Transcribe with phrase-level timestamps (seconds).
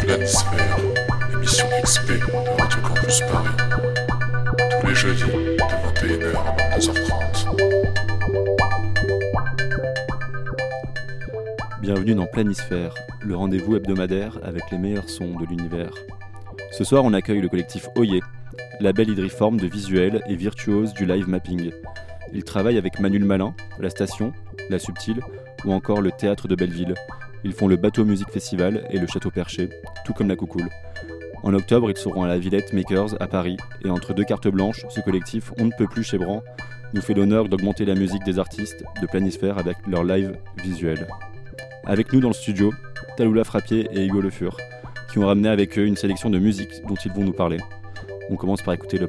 [0.00, 0.78] Planisphère,
[1.32, 3.48] émission XP de Radio Campus Paris.
[4.80, 5.56] Tous les jeudis de
[6.06, 7.46] 21h à 22h30.
[11.80, 15.90] Bienvenue dans Planisphère, le rendez-vous hebdomadaire avec les meilleurs sons de l'univers.
[16.70, 18.20] Ce soir, on accueille le collectif Oye,
[18.80, 21.72] label hydriforme de visuels et virtuose du live mapping.
[22.34, 24.32] Ils travaillent avec Manuel Malin, la station,
[24.68, 25.20] la subtile
[25.64, 26.94] ou encore le théâtre de Belleville.
[27.44, 29.68] Ils font le Bateau Musique Festival et le Château Perché,
[30.04, 30.68] tout comme la Coucoule.
[31.42, 34.84] En octobre, ils seront à la Villette Makers à Paris et entre deux cartes blanches,
[34.88, 36.42] ce collectif On ne peut plus chez Bran
[36.94, 41.08] nous fait l'honneur d'augmenter la musique des artistes de Planisphère avec leur live visuel.
[41.84, 42.72] Avec nous dans le studio,
[43.16, 44.56] Taloula Frappier et Hugo Le Fur,
[45.10, 47.58] qui ont ramené avec eux une sélection de musiques dont ils vont nous parler.
[48.30, 49.08] On commence par écouter le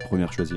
[0.00, 0.54] premier choisi.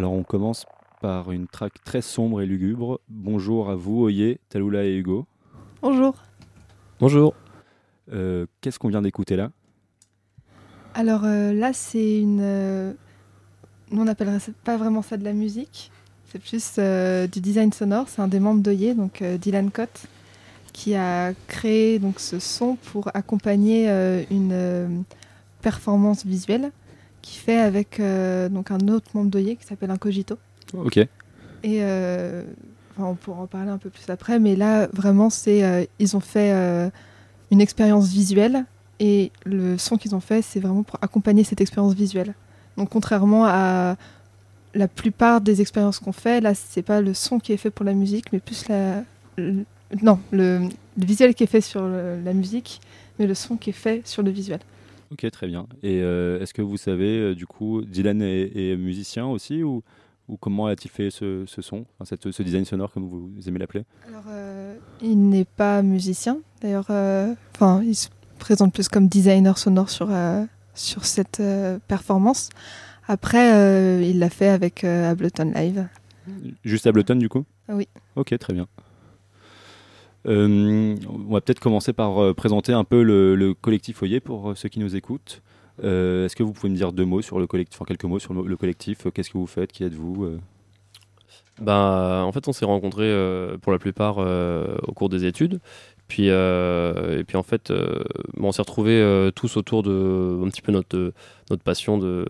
[0.00, 0.64] Alors on commence
[1.02, 3.00] par une track très sombre et lugubre.
[3.10, 5.26] Bonjour à vous, Oye, Taloula et Hugo.
[5.82, 6.14] Bonjour.
[7.00, 7.34] Bonjour.
[8.10, 9.50] Euh, Qu'est-ce qu'on vient d'écouter là?
[10.94, 12.40] Alors euh, là, c'est une.
[12.40, 12.94] euh,
[13.90, 15.92] nous, on n'appellerait pas vraiment ça de la musique.
[16.32, 18.08] C'est plus euh, du design sonore.
[18.08, 20.06] C'est un des membres d'Oye, donc euh, Dylan Cott,
[20.72, 24.88] qui a créé donc ce son pour accompagner euh, une euh,
[25.60, 26.72] performance visuelle
[27.22, 30.38] qu'il fait avec euh, donc un autre membre d'Oye qui s'appelle Incogito.
[30.74, 30.96] Ok.
[30.98, 31.08] Et
[31.64, 32.42] euh,
[32.96, 36.16] enfin, on pourra en parler un peu plus après, mais là, vraiment, c'est euh, ils
[36.16, 36.52] ont fait
[37.50, 38.64] une expérience visuelle
[38.98, 42.34] et le son qu'ils ont fait, c'est vraiment pour accompagner cette expérience visuelle.
[42.76, 43.96] Donc, contrairement à
[44.74, 47.84] la plupart des expériences qu'on fait, là, c'est pas le son qui est fait pour
[47.84, 49.02] la musique, mais plus la.
[49.36, 49.64] le-
[50.02, 50.60] non, le,
[50.96, 52.80] le visuel qui est fait sur le- la musique,
[53.18, 54.60] mais le son qui est fait sur le visuel.
[55.12, 55.66] Ok, très bien.
[55.82, 59.82] Et euh, est-ce que vous savez, euh, du coup, Dylan est, est musicien aussi ou,
[60.28, 63.58] ou comment a-t-il fait ce, ce son, enfin, cette- ce design sonore comme vous aimez
[63.58, 63.84] l'appeler?
[64.08, 66.38] Alors, euh, il n'est pas musicien.
[66.60, 66.90] D'ailleurs,
[67.54, 68.08] enfin, il se
[68.38, 70.08] présente plus comme designer sonore sur,
[70.74, 71.42] sur cette
[71.88, 72.50] performance.
[73.08, 75.88] Après, il l'a fait avec Ableton Live.
[76.64, 77.44] Juste Ableton, du coup?
[77.68, 77.88] Oui.
[78.16, 78.68] Ok, très bien.
[80.26, 84.50] Euh, on va peut-être commencer par euh, présenter un peu le, le collectif Foyer pour
[84.50, 85.42] euh, ceux qui nous écoutent.
[85.82, 88.34] Est-ce que vous pouvez me dire deux mots sur le collectif, enfin quelques mots sur
[88.34, 90.38] le, le collectif Qu'est-ce que vous faites Qui êtes-vous
[91.58, 93.10] Bah, en fait, on s'est rencontrés
[93.62, 95.58] pour la plupart au cours des études.
[96.06, 97.72] Puis, et puis en fait,
[98.36, 101.14] bon, on s'est retrouvés tous autour de un petit peu notre,
[101.48, 102.26] notre passion de,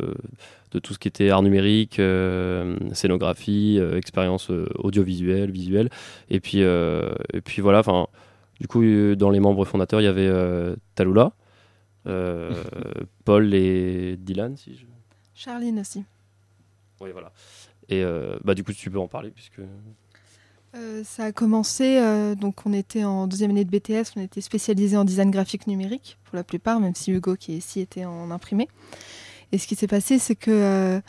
[0.72, 5.90] de tout ce qui était art numérique, euh, scénographie, euh, expérience euh, audiovisuelle, visuelle.
[6.28, 8.06] Et puis, euh, et puis voilà, enfin,
[8.60, 8.82] du coup,
[9.16, 11.32] dans les membres fondateurs, il y avait euh, Talula,
[12.06, 12.62] euh,
[13.24, 14.84] Paul et Dylan, si je...
[15.34, 16.04] Charline aussi.
[17.00, 17.32] Oui, voilà.
[17.88, 19.60] Et euh, bah, du coup, tu peux en parler puisque.
[20.76, 24.40] Euh, ça a commencé, euh, donc on était en deuxième année de BTS, on était
[24.40, 28.04] spécialisé en design graphique numérique pour la plupart, même si Hugo qui est ici était
[28.04, 28.68] en imprimé.
[29.52, 31.00] Et ce qui s'est passé, c'est que euh,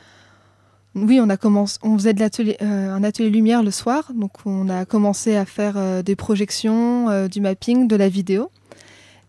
[0.96, 4.68] oui, on a commencé, on faisait de euh, un atelier lumière le soir, donc on
[4.70, 8.52] a commencé à faire euh, des projections, du mapping, de la vidéo.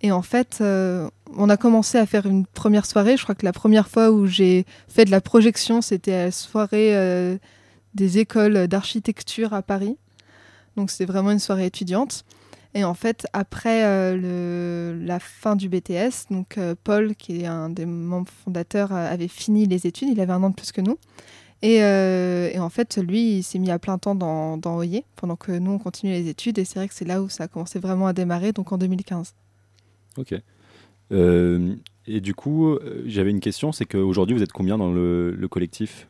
[0.04, 3.16] Et en fait, on a commencé à faire une première soirée.
[3.16, 6.30] Je crois que la première fois où j'ai fait de la projection, c'était à la
[6.32, 7.38] soirée
[7.94, 9.96] des écoles d'architecture à Paris.
[10.76, 12.24] Donc c'était vraiment une soirée étudiante.
[12.74, 17.68] Et en fait, après euh, la fin du BTS, donc euh, Paul, qui est un
[17.68, 20.08] des membres fondateurs, euh, avait fini les études.
[20.08, 20.98] Il avait un an de plus que nous.
[21.64, 21.78] Et,
[22.58, 25.70] en fait, lui, il s'est mis à plein temps dans, dans Oyer, pendant que nous,
[25.70, 26.58] on continuait les études.
[26.58, 28.78] Et c'est vrai que c'est là où ça a commencé vraiment à démarrer, donc en
[28.78, 29.34] 2015.
[30.16, 30.34] Ok.
[31.12, 32.76] Et du coup,
[33.06, 36.08] j'avais une question, c'est qu'aujourd'hui, vous êtes combien dans le collectif?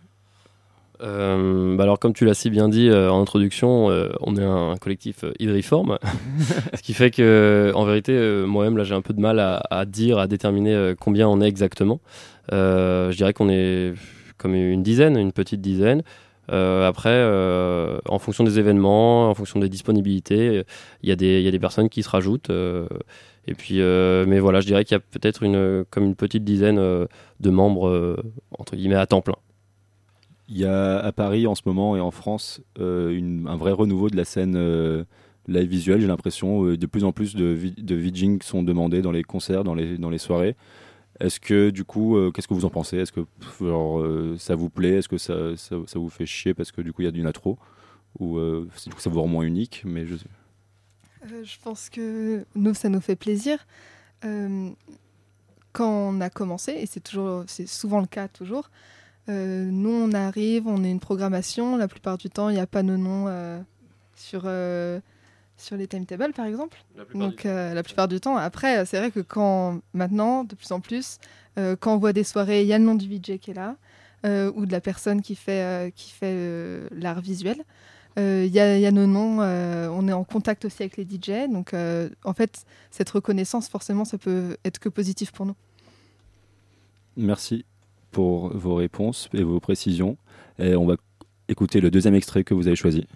[1.02, 4.44] Euh, bah alors, comme tu l'as si bien dit euh, en introduction, euh, on est
[4.44, 5.99] un collectif hydriforme,
[6.75, 8.12] ce qui fait que, en vérité,
[8.46, 11.49] moi-même, là, j'ai un peu de mal à, à dire, à déterminer combien on est
[11.49, 12.00] exactement.
[12.50, 13.94] Je dirais qu'on est
[14.38, 16.02] comme une dizaine, une petite dizaine.
[16.49, 17.25] Après,
[18.08, 20.62] en fonction des événements, en fonction des disponibilités,
[21.02, 22.50] il y, a des- y a des personnes qui se rajoutent.
[22.50, 26.76] et puis, mais voilà, je dirais qu'il y a peut-être une, comme une petite dizaine
[26.78, 28.16] de membres,
[28.58, 29.37] entre guillemets, à temps plein.
[30.52, 34.10] Il y a à Paris en ce moment et en France euh, un vrai renouveau
[34.10, 35.02] de la scène euh,
[35.49, 36.66] live visuelle, j'ai l'impression.
[36.66, 40.10] Euh, de plus en plus de, de sont demandés dans les concerts, dans les, dans
[40.10, 40.54] les soirées.
[41.20, 42.99] Est-ce que du coup, qu'est-ce que vous en pensez?
[42.99, 43.25] Est-ce que
[43.62, 44.04] genre,
[44.38, 44.96] ça vous plaît?
[44.96, 47.22] Est-ce que ça, ça, vous fait chier parce que du coup il y a du
[47.22, 47.58] natro?
[48.19, 50.16] Ou euh, du coup, ça vous rend moins unique mais je...
[51.44, 53.66] Je pense que nous, ça nous fait plaisir.
[54.20, 58.69] Quand on a commencé, et c'est toujours, c'est souvent le cas toujours,
[59.28, 61.76] euh, nous on arrive, on est une programmation.
[61.76, 63.60] La plupart du temps, il n'y a pas nos noms euh,
[64.16, 65.00] sur euh,
[65.56, 66.84] sur les timetables, par exemple.
[67.14, 68.36] Donc euh, la plupart du temps.
[68.36, 71.19] Après, c'est vrai que quand maintenant, de plus en plus,
[71.58, 73.54] euh, quand on voit des soirées, il y a le nom du VJ qui est
[73.54, 73.76] là,
[74.26, 77.62] euh, ou de la personne qui fait euh, qui fait euh, l'art visuel.
[78.19, 80.82] Euh, Il y, a, il y a nos noms, euh, on est en contact aussi
[80.82, 85.32] avec les DJ, donc euh, en fait cette reconnaissance forcément ça peut être que positif
[85.32, 85.54] pour nous.
[87.16, 87.64] Merci
[88.12, 90.16] pour vos réponses et vos précisions.
[90.58, 90.96] Et on va
[91.48, 93.06] écouter le deuxième extrait que vous avez choisi.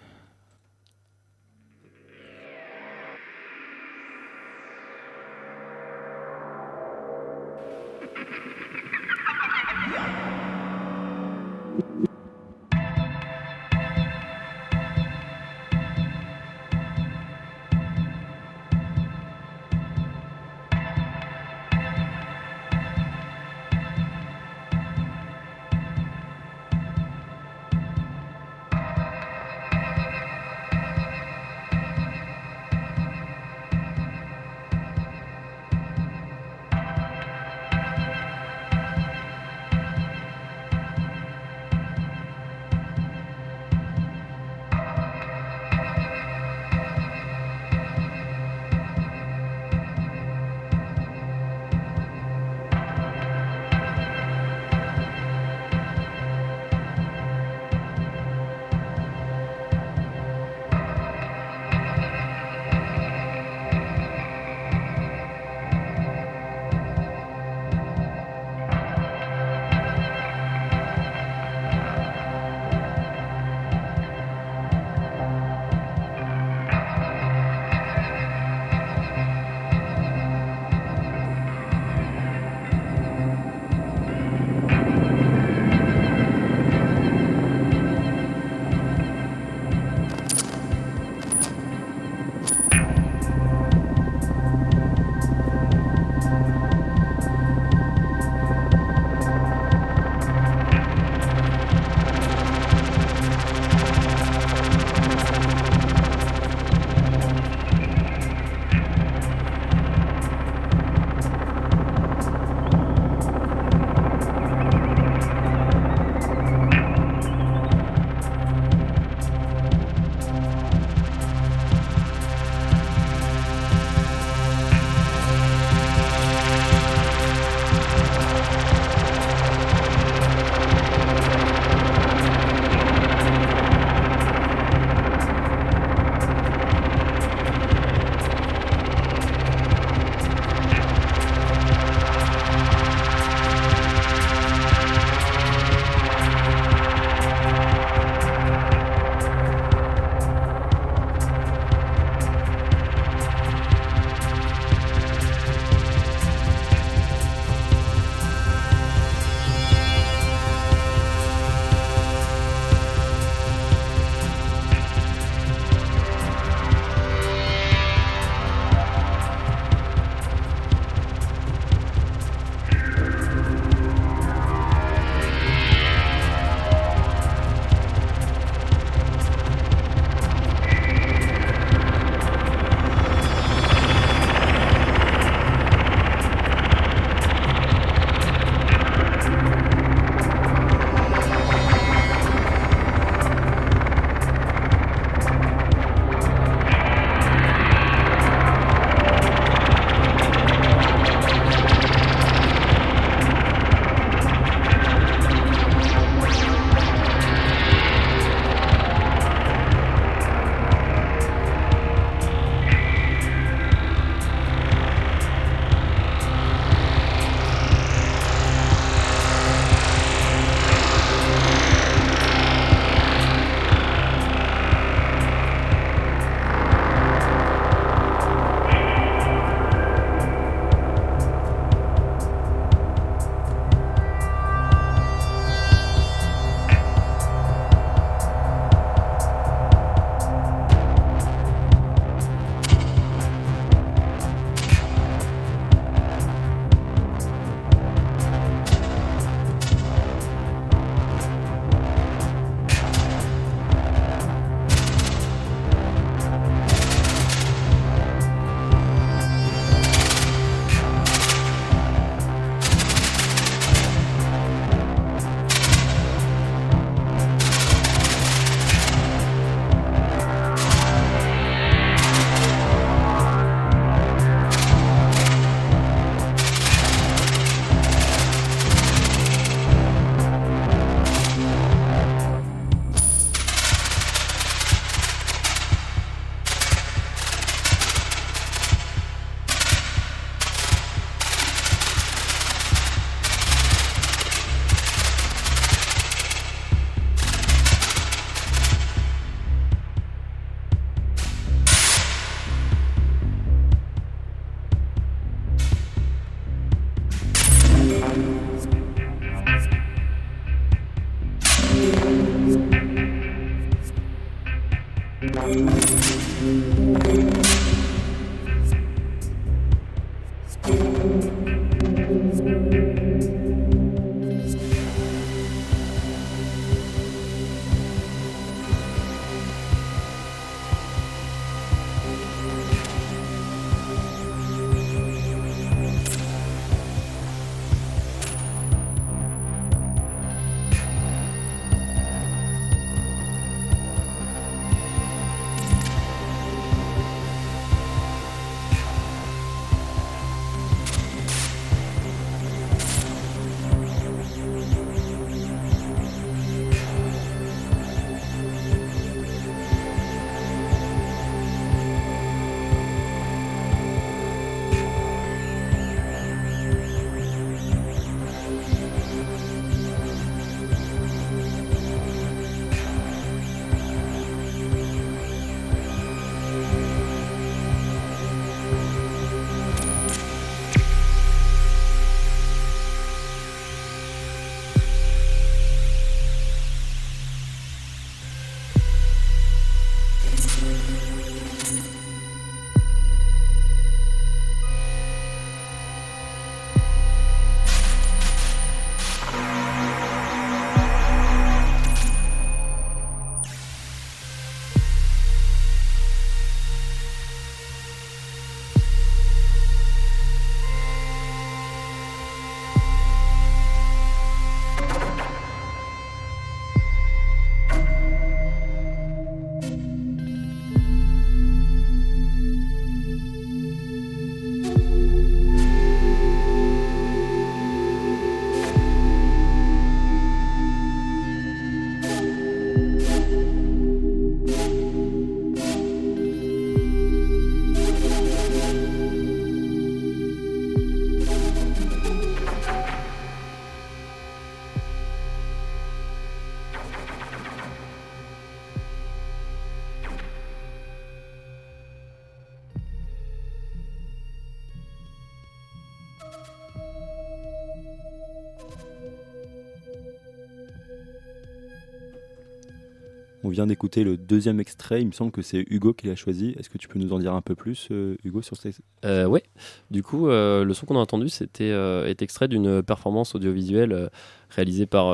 [463.56, 466.54] Vient d'écouter le deuxième extrait, il me semble que c'est Hugo qui l'a choisi.
[466.58, 468.74] Est-ce que tu peux nous en dire un peu plus, euh, Hugo, sur ces...
[469.06, 469.42] Euh, ouais,
[469.90, 474.10] du coup, euh, le son qu'on a entendu c'était, est extrait d'une performance audiovisuelle
[474.50, 475.06] réalisée par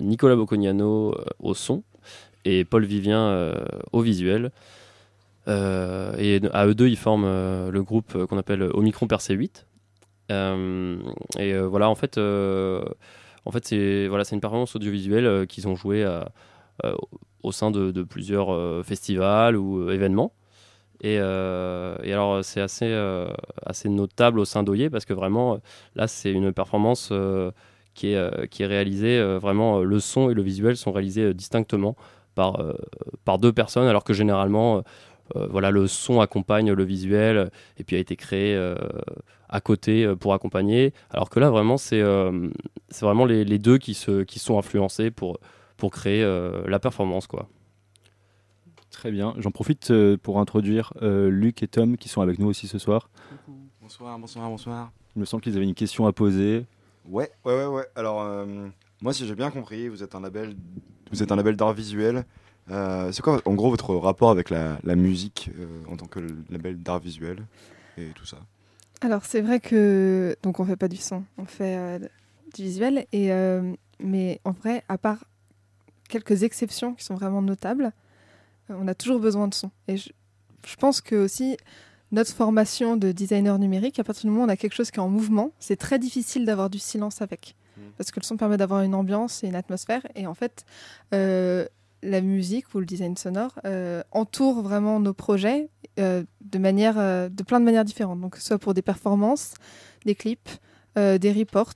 [0.00, 1.82] Nicolas Boccognano euh, au son
[2.44, 3.52] et Paul Vivien
[3.92, 4.52] au visuel.
[5.48, 9.66] Et à eux deux, ils forment le groupe qu'on appelle Omicron Percé 8.
[10.30, 10.96] Euh,
[11.36, 16.30] et voilà, en fait, en fait c'est voilà, une performance audiovisuelle qu'ils ont joué à-
[16.84, 16.94] euh,
[17.42, 20.32] au sein de, plusieurs euh, festivals ou euh, événements.
[21.00, 22.94] Et, euh, et alors, c'est assez,
[23.66, 25.58] assez notable au sein d'Oyer parce que vraiment,
[25.96, 27.12] là, c'est une performance
[27.94, 31.96] qui, est, qui est réalisée vraiment, le son et le visuel sont réalisés distinctement
[32.36, 32.64] par,
[33.24, 34.84] par deux personnes, alors que généralement,
[35.34, 38.56] voilà, le son accompagne le visuel et puis a été créé
[39.48, 40.92] à côté pour accompagner.
[41.10, 42.02] Alors que là, vraiment, c'est
[42.90, 45.40] c'est vraiment les, les deux qui se qui sont influencés pour,
[45.82, 47.48] pour créer euh, la performance, quoi.
[48.92, 49.34] Très bien.
[49.38, 52.78] J'en profite euh, pour introduire euh, Luc et Tom qui sont avec nous aussi ce
[52.78, 53.10] soir.
[53.80, 54.92] Bonsoir, bonsoir, bonsoir.
[55.16, 56.66] Il me semble qu'ils avaient une question à poser.
[57.08, 57.86] Ouais, ouais, ouais, ouais.
[57.96, 58.68] Alors, euh,
[59.00, 60.54] moi, si j'ai bien compris, vous êtes un label,
[61.10, 62.26] vous êtes un label d'art visuel.
[62.70, 66.20] Euh, c'est quoi, en gros, votre rapport avec la, la musique euh, en tant que
[66.48, 67.44] label d'art visuel
[67.98, 68.36] et tout ça?
[69.00, 71.98] Alors c'est vrai que donc on fait pas du son, on fait euh,
[72.54, 75.24] du visuel et euh, mais en vrai à part
[76.12, 77.92] quelques exceptions qui sont vraiment notables,
[78.70, 79.70] euh, on a toujours besoin de son.
[79.88, 80.10] Et je,
[80.66, 81.56] je pense que aussi
[82.12, 84.98] notre formation de designer numérique à partir du moment où on a quelque chose qui
[84.98, 87.56] est en mouvement, c'est très difficile d'avoir du silence avec.
[87.96, 90.02] Parce que le son permet d'avoir une ambiance et une atmosphère.
[90.14, 90.64] Et en fait
[91.14, 91.66] euh,
[92.02, 96.96] la musique ou le design sonore euh, entoure vraiment nos projets euh, de manière,
[97.30, 98.20] de plein de manières différentes.
[98.20, 99.54] Donc, soit pour des performances,
[100.04, 100.50] des clips,
[100.96, 101.74] des reports,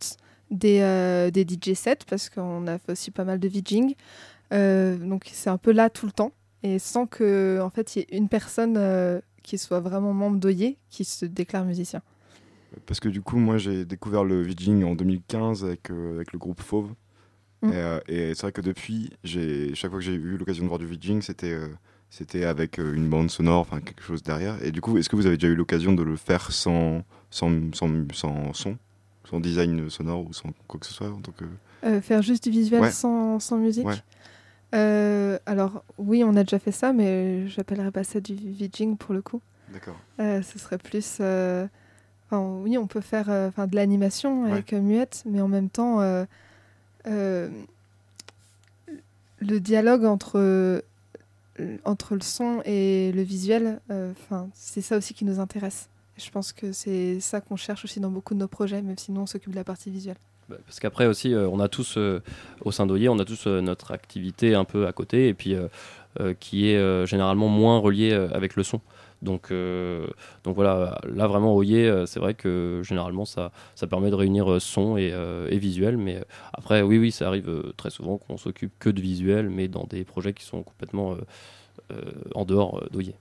[0.51, 3.95] des, euh, des DJ sets, parce qu'on a fait aussi pas mal de VJing.
[4.53, 6.33] Euh, donc, c'est un peu là tout le temps.
[6.63, 10.39] Et sans que, en fait, il y ait une personne euh, qui soit vraiment membre
[10.39, 12.03] d'Oyer qui se déclare musicien.
[12.87, 16.39] Parce que du coup, moi, j'ai découvert le VJing en 2015 avec, euh, avec le
[16.39, 16.93] groupe Fauve.
[17.63, 17.69] Mm.
[17.69, 20.79] Et, euh, et c'est vrai que depuis, chaque fois que j'ai eu l'occasion de voir
[20.79, 21.57] du VJing, c'était
[22.09, 24.63] c'était avec une bande sonore, enfin quelque chose derrière.
[24.65, 27.51] Et du coup, est-ce que vous avez déjà eu l'occasion de le faire sans, sans,
[27.75, 28.79] sans, sans son,
[29.29, 31.45] sans design sonore ou sans quoi que ce soit en tant que...
[31.85, 32.91] Euh, faire juste du visuel Ouais.
[32.91, 33.95] sans, sans musique Ouais.
[34.75, 39.15] Euh, Alors, oui, on a déjà fait ça, mais j'appellerais pas ça du VJing pour
[39.15, 39.41] le coup.
[39.73, 39.97] D'accord.
[40.21, 41.15] Euh, ce serait plus.
[41.21, 46.01] enfin, oui, on peut faire enfin, de l'animation avec muette, mais en même temps,
[47.05, 47.51] le
[49.41, 50.83] dialogue entre,
[51.85, 55.89] entre le son et le visuel, enfin, c'est ça aussi qui nous intéresse.
[56.17, 59.13] Je pense que c'est ça qu'on cherche aussi dans beaucoup de nos projets, même si
[59.13, 60.17] nous, on s'occupe de la partie visuelle.
[60.49, 62.23] Bah, Parce qu'après aussi, euh, on a tous, euh,
[62.65, 65.57] au sein d'Oyer, on a tous euh, notre activité un peu à côté, et puis
[66.41, 68.81] qui est généralement moins reliée avec le son.
[69.21, 69.53] Donc,
[70.47, 75.13] voilà, là vraiment Oyer, c'est vrai que généralement ça, ça permet de réunir son et,
[75.59, 76.25] visuel, mais
[76.55, 80.05] après, oui, oui, ça arrive très souvent qu'on s'occupe que de visuel, mais dans des
[80.05, 81.17] projets qui sont complètement
[82.35, 83.15] en dehors d'Oyer.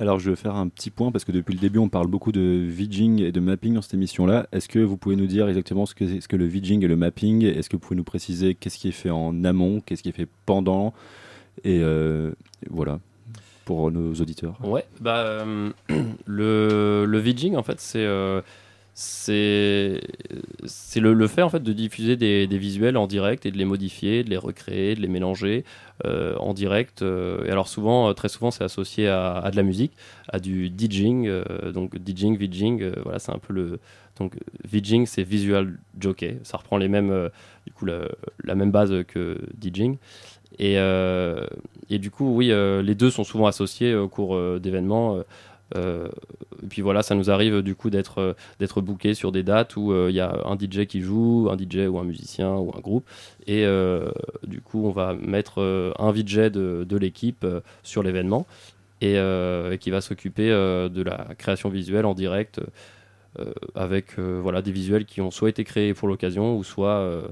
[0.00, 2.32] Alors je vais faire un petit point parce que depuis le début on parle beaucoup
[2.32, 4.46] de VJing et de mapping dans cette émission-là.
[4.50, 6.96] Est-ce que vous pouvez nous dire exactement ce que, ce que le VJing et le
[6.96, 7.44] mapping?
[7.44, 10.12] Est-ce que vous pouvez nous préciser qu'est-ce qui est fait en amont, qu'est-ce qui est
[10.12, 10.94] fait pendant?
[11.64, 12.32] Et euh,
[12.70, 12.98] voilà,
[13.66, 14.58] pour nos auditeurs.
[14.64, 15.70] Ouais, bah, euh,
[16.24, 18.40] le, le VJing, en fait, c'est euh,
[18.94, 20.00] c'est
[20.96, 24.30] le, fait en fait de diffuser des, visuels en direct et de les modifier, de
[24.30, 25.64] les recréer, de les mélanger
[26.04, 27.02] euh, en direct.
[27.02, 29.92] euh, et alors souvent, euh, très souvent, c'est associé à, de la musique,
[30.28, 31.26] à du DJing.
[31.28, 33.80] euh, donc DJing, VJing, voilà, c'est un peu le
[34.18, 34.34] donc
[35.06, 36.38] c'est visual jockey.
[36.42, 37.30] Ça reprend les mêmes
[37.66, 38.02] du coup la,
[38.44, 39.96] la même base que DJing.
[40.58, 42.48] Et, et du coup, oui,
[42.82, 45.22] les deux sont souvent associés au cours d'événements.
[45.76, 46.08] Euh,
[46.62, 49.76] et puis voilà, ça nous arrive du coup d'être euh, d'être booké sur des dates
[49.76, 52.72] où euh, il y a un DJ qui joue, un DJ ou un musicien ou
[52.76, 53.08] un groupe,
[53.46, 53.64] et
[54.46, 55.60] du coup on va mettre
[55.98, 57.46] un VJ de, de l'équipe
[57.82, 58.46] sur l'événement
[59.00, 59.18] et,
[59.80, 62.60] qui va s'occuper de la création visuelle en direct
[63.74, 67.22] avec voilà des visuels qui ont soit été créés pour l'occasion ou soit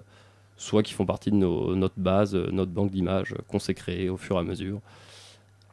[0.57, 4.16] soit qui font partie de nos, notre base, notre banque d'images qu'on s'est créée au
[4.16, 4.81] fur et à mesure.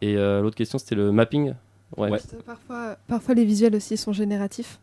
[0.01, 1.53] Et l'autre question, c'était le mapping.
[1.97, 2.09] Ouais.
[2.09, 2.19] Ouais.
[2.45, 4.79] Parfois, parfois, les visuels aussi sont génératifs.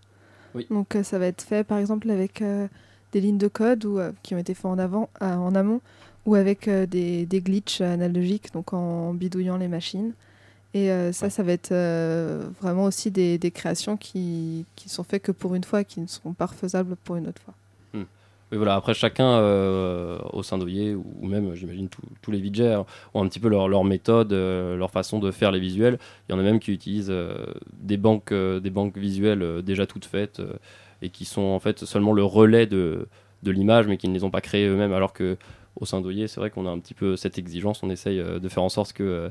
[0.54, 0.66] Oui.
[0.70, 2.68] Donc, euh, ça va être fait, par exemple, avec euh,
[3.12, 5.80] des lignes de code ou, euh, qui ont été faites en, avant, euh, en amont
[6.24, 10.12] ou avec euh, des, des glitches analogiques, donc en bidouillant les machines.
[10.74, 15.04] Et euh, ça, ça va être euh, vraiment aussi des, des créations qui, qui sont
[15.04, 17.54] faites que pour une fois et qui ne seront pas refaisables pour une autre fois.
[18.56, 22.84] Voilà, après chacun euh, au sein d'Oyer, ou, même j'imagine tous- les VJs
[23.14, 25.98] ont un petit peu leur, méthode, euh, leur façon de faire les visuels.
[26.28, 29.62] Il y en a même qui utilisent euh, des, banques, euh, des banques visuelles euh,
[29.62, 30.52] déjà toutes faites euh,
[31.00, 33.06] et qui sont en fait seulement le relais de,
[33.44, 34.92] l'image, mais qui ne les ont pas créées eux-mêmes.
[34.92, 35.36] Alors que
[35.80, 38.38] au sein d'Oyer, c'est vrai qu'on a un petit peu cette exigence, on essaye euh,
[38.38, 39.28] de faire en sorte que, euh,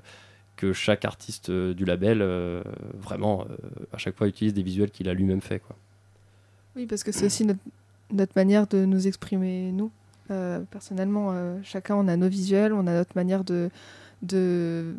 [0.56, 2.64] que chaque artiste euh, du label, euh,
[3.00, 3.56] vraiment, euh,
[3.94, 5.60] à chaque fois, utilise des visuels qu'il a lui-même fait.
[5.60, 5.76] Quoi.
[6.76, 7.60] Oui, parce que c'est aussi notre,
[8.14, 9.92] notre manière de nous exprimer, nous.
[10.32, 13.70] Euh, personnellement, euh, chacun, on a nos visuels, on a notre manière de,
[14.22, 14.96] de,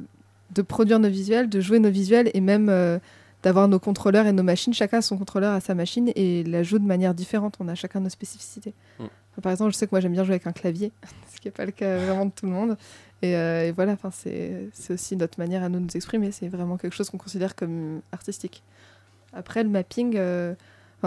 [0.54, 2.98] de produire nos visuels, de jouer nos visuels et même euh,
[3.42, 4.74] d'avoir nos contrôleurs et nos machines.
[4.74, 7.56] Chacun a son contrôleur à sa machine et la joue de manière différente.
[7.60, 8.74] On a chacun nos spécificités.
[8.98, 9.04] Mm.
[9.04, 10.92] Enfin, par exemple, je sais que moi, j'aime bien jouer avec un clavier,
[11.34, 12.76] ce qui n'est pas le cas vraiment de tout le monde.
[13.22, 16.32] Et, et voilà, c'est aussi notre manière à nous, nous exprimer.
[16.32, 18.64] C'est vraiment quelque chose qu'on considère comme artistique.
[19.32, 20.18] Après, le mapping,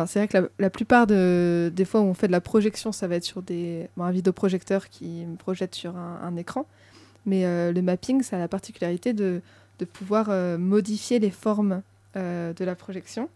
[0.05, 3.07] c'est vrai que la, plupart de, des fois où on fait de la projection, ça
[3.07, 6.65] va être sur des, bon, un vidéoprojecteur qui me projette sur un, écran.
[7.25, 9.41] Mais euh, le mapping, ça a la particularité de,
[9.93, 11.81] pouvoir euh, modifier les formes
[12.17, 13.29] euh, de la projection.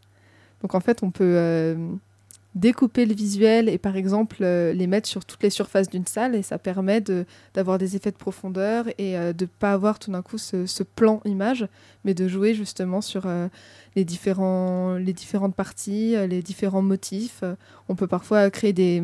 [0.62, 1.76] Donc en fait, on peut
[2.56, 6.34] découper le visuel et par exemple euh, les mettre sur toutes les surfaces d'une salle
[6.34, 10.12] et ça permet de- d'avoir des effets de profondeur et euh, de pas avoir tout
[10.12, 11.68] d'un coup ce, plan image,
[12.06, 13.48] mais de jouer justement sur euh,
[13.96, 17.44] les, différents, les différentes parties, les différents motifs.
[17.88, 19.04] On peut parfois créer des,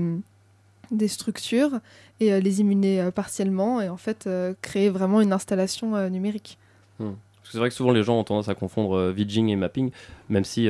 [0.91, 1.79] des structures
[2.19, 4.27] et les immuner partiellement et en fait
[4.62, 6.58] créer vraiment une installation numérique.
[6.99, 7.05] Que
[7.51, 9.91] c'est vrai que souvent les gens ont tendance à confondre vidging et mapping,
[10.29, 10.67] même si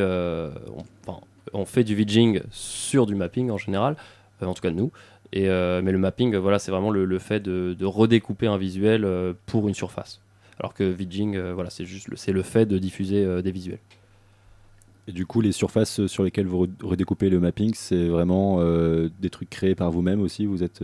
[1.53, 3.95] on fait du vidging sur du mapping en général,
[4.41, 4.91] euh, en tout cas nous.
[5.35, 9.07] Euh, mais le mapping, euh, voilà, c'est vraiment le, fait de, redécouper un visuel
[9.45, 10.21] pour une surface.
[10.59, 13.79] Alors que vidging, voilà, c'est juste le, fait de diffuser des visuels.
[15.07, 18.59] Et du coup, les surfaces sur lesquelles vous re- redécoupez le mapping, c'est vraiment
[19.19, 20.81] des trucs créés par vous-même aussi Vous êtes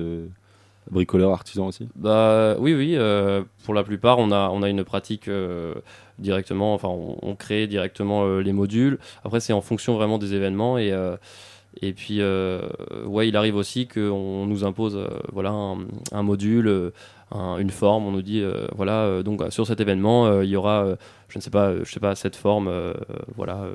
[0.90, 2.96] bricoleur, artisan aussi Bah oui, oui.
[2.96, 5.76] euh, pour la plupart, on a, on a une pratique euh,
[6.20, 6.74] directement.
[6.74, 8.98] Enfin, on, crée directement euh, les modules.
[9.24, 10.92] Après, c'est en fonction vraiment des événements et
[11.82, 15.00] et puis ouais, il arrive aussi qu'on nous impose
[15.32, 16.92] voilà un, module,
[17.32, 18.08] un- une forme.
[18.08, 18.44] On nous dit
[18.76, 20.86] voilà donc sur cet événement, il y aura
[21.30, 22.70] je ne sais pas, je sais pas cette forme,
[23.38, 23.68] voilà.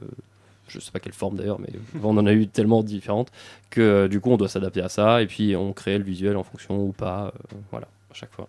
[0.69, 1.69] Je sais pas quelle forme d'ailleurs, mais
[2.03, 3.31] on en a eu tellement différentes
[3.71, 6.37] que euh, du coup on doit s'adapter à ça et puis on crée le visuel
[6.37, 8.49] en fonction ou pas, euh, voilà, à chaque fois.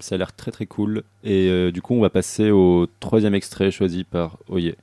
[0.00, 1.02] Ça a l'air très très cool.
[1.22, 4.74] Et euh, du coup, on va passer au troisième extrait choisi par Oye.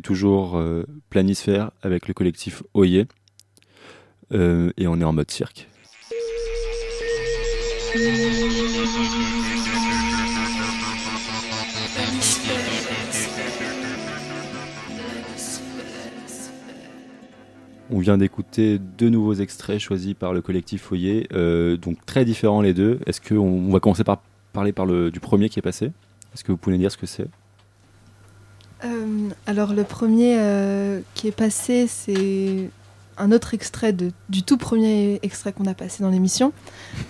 [0.00, 3.06] Toujours euh, Planisphère avec le collectif Oyer.
[4.32, 5.68] Euh, et on est en mode cirque.
[17.90, 22.62] On vient d'écouter deux nouveaux extraits choisis par le collectif Foyer, euh, donc très différents
[22.62, 22.98] les deux.
[23.04, 24.22] Est-ce qu'on on va commencer par
[24.54, 25.92] parler par le, du premier qui est passé?
[26.32, 27.28] Est-ce que vous pouvez dire ce que c'est?
[28.84, 32.68] Euh, alors le premier euh, qui est passé, c'est
[33.18, 36.52] un autre extrait du tout premier extrait qu'on a passé dans l'émission.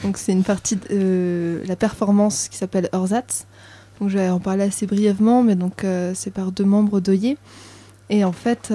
[0.03, 3.47] Donc c'est une partie de euh, la performance qui s'appelle Ersatz.
[4.01, 7.39] Donc je vais en parler assez brièvement, mais donc c'est par deux membres d'Oyer.
[8.11, 8.73] Et en fait,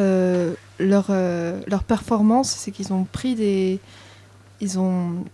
[0.79, 3.79] leur, performance, c'est qu'ils ont pris des...
[4.61, 5.25] Ils ont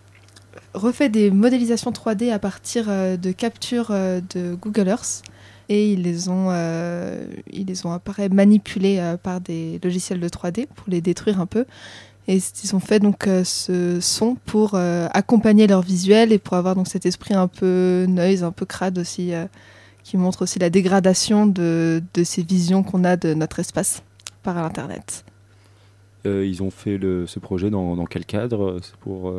[0.73, 5.21] refait des modélisations 3D à partir de captures de Google Earth
[5.73, 10.67] ils les ont, euh, ils les ont apparaît, manipulés euh, par des logiciels de 3D
[10.67, 11.65] pour les détruire un peu.
[12.27, 16.75] Et ils ont fait donc euh, ce son pour accompagner leur visuel et pour avoir
[16.75, 19.33] donc cet esprit un peu noise, un peu crade aussi,
[20.03, 24.03] qui montre aussi la dégradation de, ces visions qu'on a de notre espace
[24.41, 25.25] par l'internet.
[26.23, 28.79] Ils ont fait ce projet dans, quel cadre?
[28.81, 29.33] C'est pour,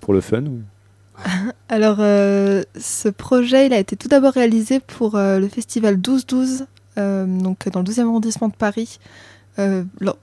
[0.00, 0.42] pour le fun
[1.68, 6.66] Alors, euh, ce projet, il a été tout d'abord réalisé pour euh, le festival 12-12,
[6.98, 8.98] euh, donc dans le 12e arrondissement de Paris,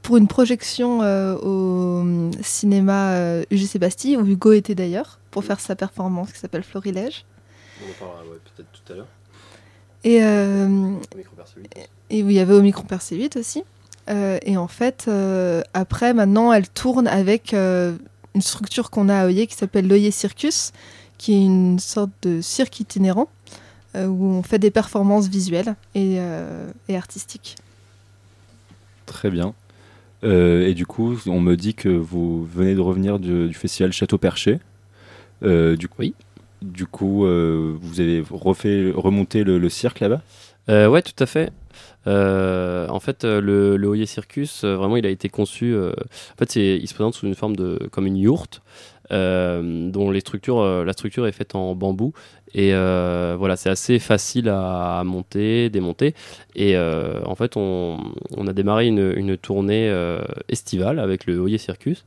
[0.01, 6.31] pour une projection au cinéma UGC Bastille, où Hugo était d'ailleurs, pour faire sa performance
[6.31, 7.25] qui s'appelle Florilège.
[7.81, 9.07] On en parlera peut-être tout à l'heure.
[12.09, 13.65] Et, où il y avait Omicron Percé 8 aussi.
[14.07, 15.09] Et en fait,
[15.73, 17.53] après, maintenant, elle tourne avec
[18.35, 20.73] une structure qu'on a à Oyer qui s'appelle l'Oyer Circus,
[21.17, 23.29] qui est une sorte de cirque itinérant
[23.95, 27.55] euh, où on fait des performances visuelles et, euh, et artistiques.
[29.05, 29.53] Très bien.
[30.23, 33.93] Euh, et du coup, on me dit que vous venez de revenir du, du festival
[33.93, 34.59] Château Perché.
[35.43, 36.13] Euh, du, Oui.
[36.61, 40.21] Du coup, euh, vous avez refait remonter le, le cirque là-bas?
[40.69, 41.51] Euh, ouais, tout à fait.
[42.07, 45.75] Euh, en fait, euh, le, le Oyer Circus, euh, vraiment, il a été conçu.
[45.75, 48.61] en fait, il se présente sous une forme de comme une yourte,
[49.11, 52.13] euh, dont les structures, euh, la structure est faite en bambou.
[52.53, 56.13] Et euh, voilà, c'est assez facile à, à monter, démonter.
[56.55, 57.99] Et en fait, on,
[58.37, 59.93] on a démarré une, une tournée
[60.47, 62.05] estivale avec le Oyer Circus.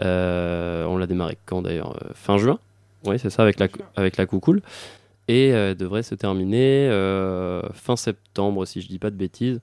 [0.00, 2.58] On l'a démarré quand d'ailleurs Fin juin.
[3.06, 4.62] Oui, c'est ça, avec la, avec la coucoule
[5.28, 9.60] et euh, devrait se terminer euh, fin septembre, si je dis pas de bêtises.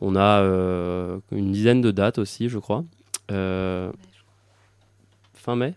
[0.00, 2.84] On a euh, une dizaine de dates aussi, je crois.
[3.28, 3.92] Fin
[5.56, 5.74] mai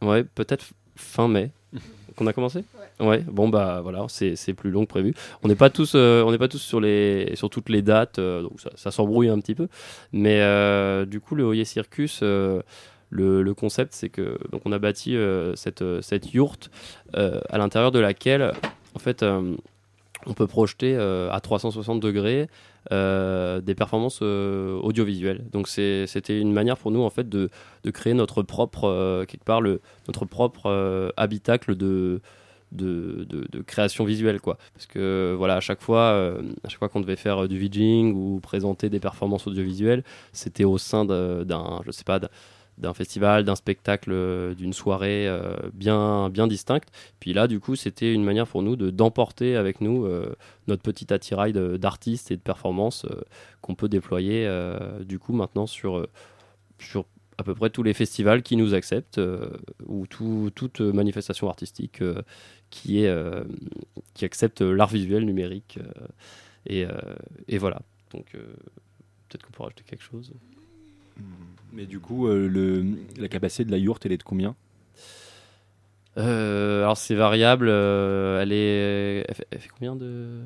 [0.00, 0.64] Ouais, peut-être
[0.96, 1.50] fin mai.
[2.16, 2.64] Qu'on a commencé
[3.00, 3.20] ouais.
[3.20, 5.14] bon bah voilà, c'est plus long que prévu.
[5.42, 8.60] On n'est pas tous, on n'est pas tous sur les, sur toutes les dates, donc
[8.60, 9.68] ça, ça s'embrouille un petit peu.
[10.12, 10.40] Mais
[11.06, 12.22] du coup, le Oyer Circus,
[13.12, 16.70] le, le concept, c'est que donc on a bâti euh, cette, euh, cette yourte
[17.14, 18.52] euh, à l'intérieur de laquelle,
[18.94, 19.22] en fait,
[20.26, 22.48] on peut projeter à 360 degrés
[22.90, 25.44] des performances audiovisuelles.
[25.50, 27.48] Donc c'était une manière pour nous en fait de,
[27.84, 32.20] de créer notre propre quelque part le notre propre habitacle de
[32.72, 36.10] de, de- création visuelle quoi parce que voilà à chaque fois
[36.64, 40.78] à chaque fois qu'on devait faire du VJing ou présenter des performances audiovisuelles c'était au
[40.78, 42.20] sein d'un je sais pas
[42.78, 46.88] d'un- festival, d'un spectacle, euh, d'une soirée euh, bien, bien distincte.
[47.20, 50.34] Puis là, du coup, c'était une manière pour nous de d'emporter avec nous euh,
[50.68, 53.06] notre petit attirail d'artistes et de performances
[53.60, 54.48] qu'on peut déployer
[55.04, 56.06] du coup maintenant sur,
[56.78, 57.04] sur
[57.38, 59.20] à peu près tous les festivals qui nous acceptent
[59.86, 62.02] ou tout- toute manifestation artistique
[62.70, 63.14] qui, est,
[64.14, 65.78] qui accepte l'art visuel numérique.
[66.66, 66.86] et,
[67.48, 67.80] et voilà.
[68.12, 68.32] Donc
[69.28, 70.32] peut-être qu'on peut rajouter quelque chose.
[71.72, 72.84] Mais du coup, euh, le,
[73.18, 74.54] la capacité de la yourte, elle est de combien?
[76.18, 77.68] Euh, alors c'est variable.
[77.70, 79.24] euh, elle est.
[79.28, 80.42] Elle fait, elle fait combien de?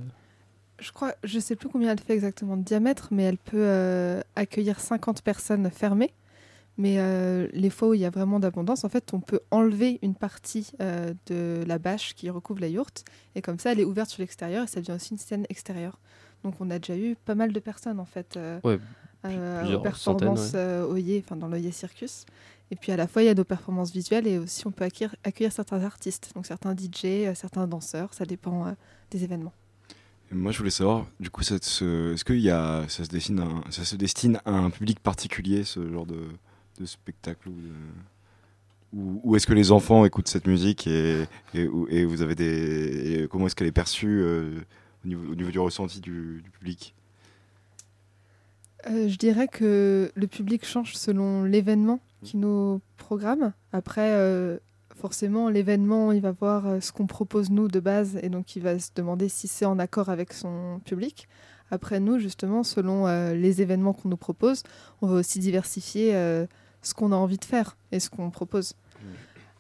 [0.79, 4.21] Je crois, je sais plus combien elle fait exactement de diamètre, mais elle peut euh,
[4.37, 6.13] accueillir 50 personnes fermées.
[6.79, 9.99] Mais euh, les fois où il y a vraiment d'abondance, en fait, on peut enlever
[10.03, 13.07] une partie euh, de la bâche qui recouvre la yourte.
[13.35, 15.99] Et comme ça, elle est ouverte sur l'extérieur et ça devient aussi une scène extérieure.
[16.45, 18.79] Donc on a déjà eu pas mal de personnes, en fait, euh, Ouais,
[19.77, 22.25] aux performances centaines, euh, Oyer, enfin, dans l'Oyer Circus.
[22.71, 24.85] Et puis à la fois, il y a nos performances visuelles et aussi on peut
[24.85, 28.73] accueillir, accueillir certains artistes, donc certains DJ, euh, certains danseurs, ça dépend euh,
[29.11, 29.53] des événements.
[30.33, 33.45] Et Moi, je voulais savoir, du coup, est-ce qu'il y a, ça se destine, à
[33.45, 36.25] un, ça se destine à un public particulier, ce genre de,
[36.81, 37.71] de spectacle ou, de-
[38.93, 41.23] ou, ou est-ce que les enfants écoutent cette musique et,
[41.55, 44.59] et, et vous avez des, et comment est-ce qu'elle est perçue euh,
[45.05, 46.95] au, niveau, au niveau du ressenti du, du public?
[48.89, 53.53] Euh, je dirais que le public change selon l'événement qui nous programme.
[53.73, 54.59] Après, euh,
[54.95, 58.63] forcément, l'événement, il va voir euh, ce qu'on propose nous de base et donc il
[58.63, 61.29] va se demander si c'est en accord avec son public.
[61.71, 64.63] Après, nous, justement, selon euh, les événements qu'on nous propose,
[65.03, 66.13] on va aussi diversifier
[66.83, 68.75] ce qu'on a envie de faire et ce qu'on propose.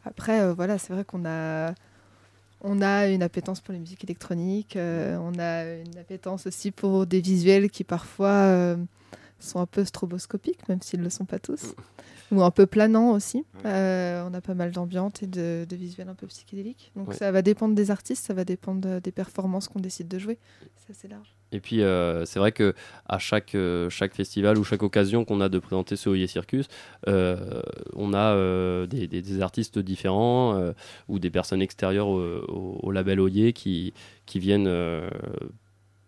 [0.06, 1.74] Après, euh, voilà, c'est vrai qu'on a,
[2.66, 7.06] on a une appétence pour les musiques électroniques, euh, on a une appétence aussi pour
[7.06, 8.76] des visuels qui parfois euh,
[9.38, 11.74] sont un peu stroboscopiques, même s'ils ne le sont pas tous,
[12.32, 13.44] ou un peu planants aussi.
[13.64, 16.90] Euh, on a pas mal d'ambiance et de, de visuels un peu psychédéliques.
[16.96, 17.14] Donc Ouais.
[17.14, 20.38] ça va dépendre des artistes, ça va dépendre de- des performances qu'on décide de jouer.
[20.76, 21.34] C'est assez large.
[21.52, 22.74] Et puis euh, c'est vrai que
[23.08, 26.66] à chaque, euh, chaque festival ou chaque occasion qu'on a de présenter ce Oye Circus,
[27.06, 30.72] on a des, des- des artistes différents
[31.08, 33.92] ou des personnes extérieures au, au- au label Oye qui,
[34.26, 34.68] qui viennent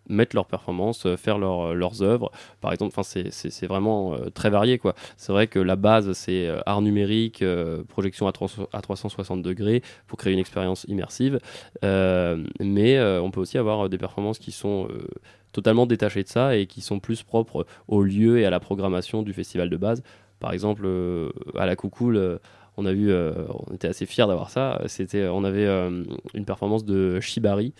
[0.09, 2.31] mettre leurs performances, euh, faire leur- leurs œuvres.
[2.61, 4.77] Par exemple, c'est- vraiment euh, très varié.
[4.79, 4.95] quoi.
[5.17, 9.41] C'est vrai que la base, c'est euh, art numérique, euh, projection à, 300 à 360
[9.41, 11.39] degrés pour créer une expérience immersive.
[11.83, 15.07] Euh, mais euh, on peut aussi avoir euh, des performances qui sont euh,
[15.51, 19.21] totalement détachées de ça et qui sont plus propres au lieu et à la programmation
[19.23, 20.03] du festival de base.
[20.39, 22.37] Par exemple, euh, à la Coucoule, euh,
[22.77, 23.33] on a euh,
[23.67, 24.81] on était assez fiers d'avoir ça.
[24.87, 26.03] C'était, on avait euh,
[26.33, 27.73] une performance de Shibari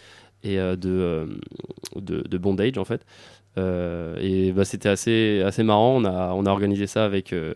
[0.43, 1.25] et euh, de, euh,
[1.95, 3.05] de, de Bondage en fait.
[3.57, 5.95] Euh, et bah, c'était assez, assez marrant.
[5.97, 7.55] On a, on a organisé ça avec, euh,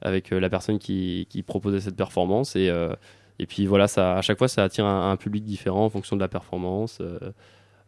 [0.00, 2.94] avec euh, la personne qui, qui proposait cette performance et, euh,
[3.38, 6.16] et puis voilà, ça, à chaque fois, ça attire un, un public différent en fonction
[6.16, 6.98] de la performance.
[7.00, 7.18] euh,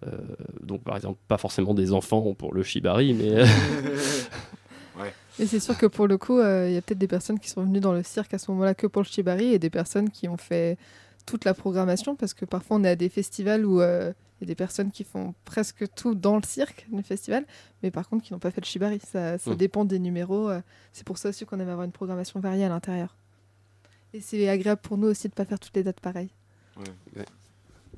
[0.07, 0.11] euh,
[0.63, 3.45] donc par exemple, pas forcément des enfants pour le Shibari, mais
[5.41, 7.51] Et c'est sûr que pour le coup, euh, il y a peut-être des personnes qui
[7.51, 10.11] sont venues dans le cirque à ce moment-là que pour le shibari et des personnes
[10.11, 10.79] qui ont fait
[11.27, 14.13] toute la programmation parce que parfois on est à des festivals où euh,
[14.45, 17.47] y a des personnes qui font presque tout dans le cirque, le festival,
[17.83, 19.01] mais par contre qui n'ont pas fait le shibari.
[19.01, 19.57] Ça, ça Mm.
[19.57, 20.49] dépend des numéros.
[20.51, 20.61] euh,
[20.93, 23.17] c'est pour ça aussi qu'on aime avoir une programmation variée à l'intérieur.
[24.13, 26.31] Et c'est agréable pour nous aussi de ne pas faire toutes les dates pareilles.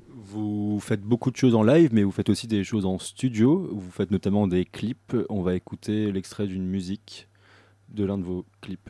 [0.09, 3.69] Vous faites beaucoup de choses en live, mais vous faites aussi des choses en studio.
[3.71, 5.15] Vous faites notamment des clips.
[5.29, 7.27] On va écouter l'extrait d'une musique
[7.89, 8.89] de l'un de vos clips.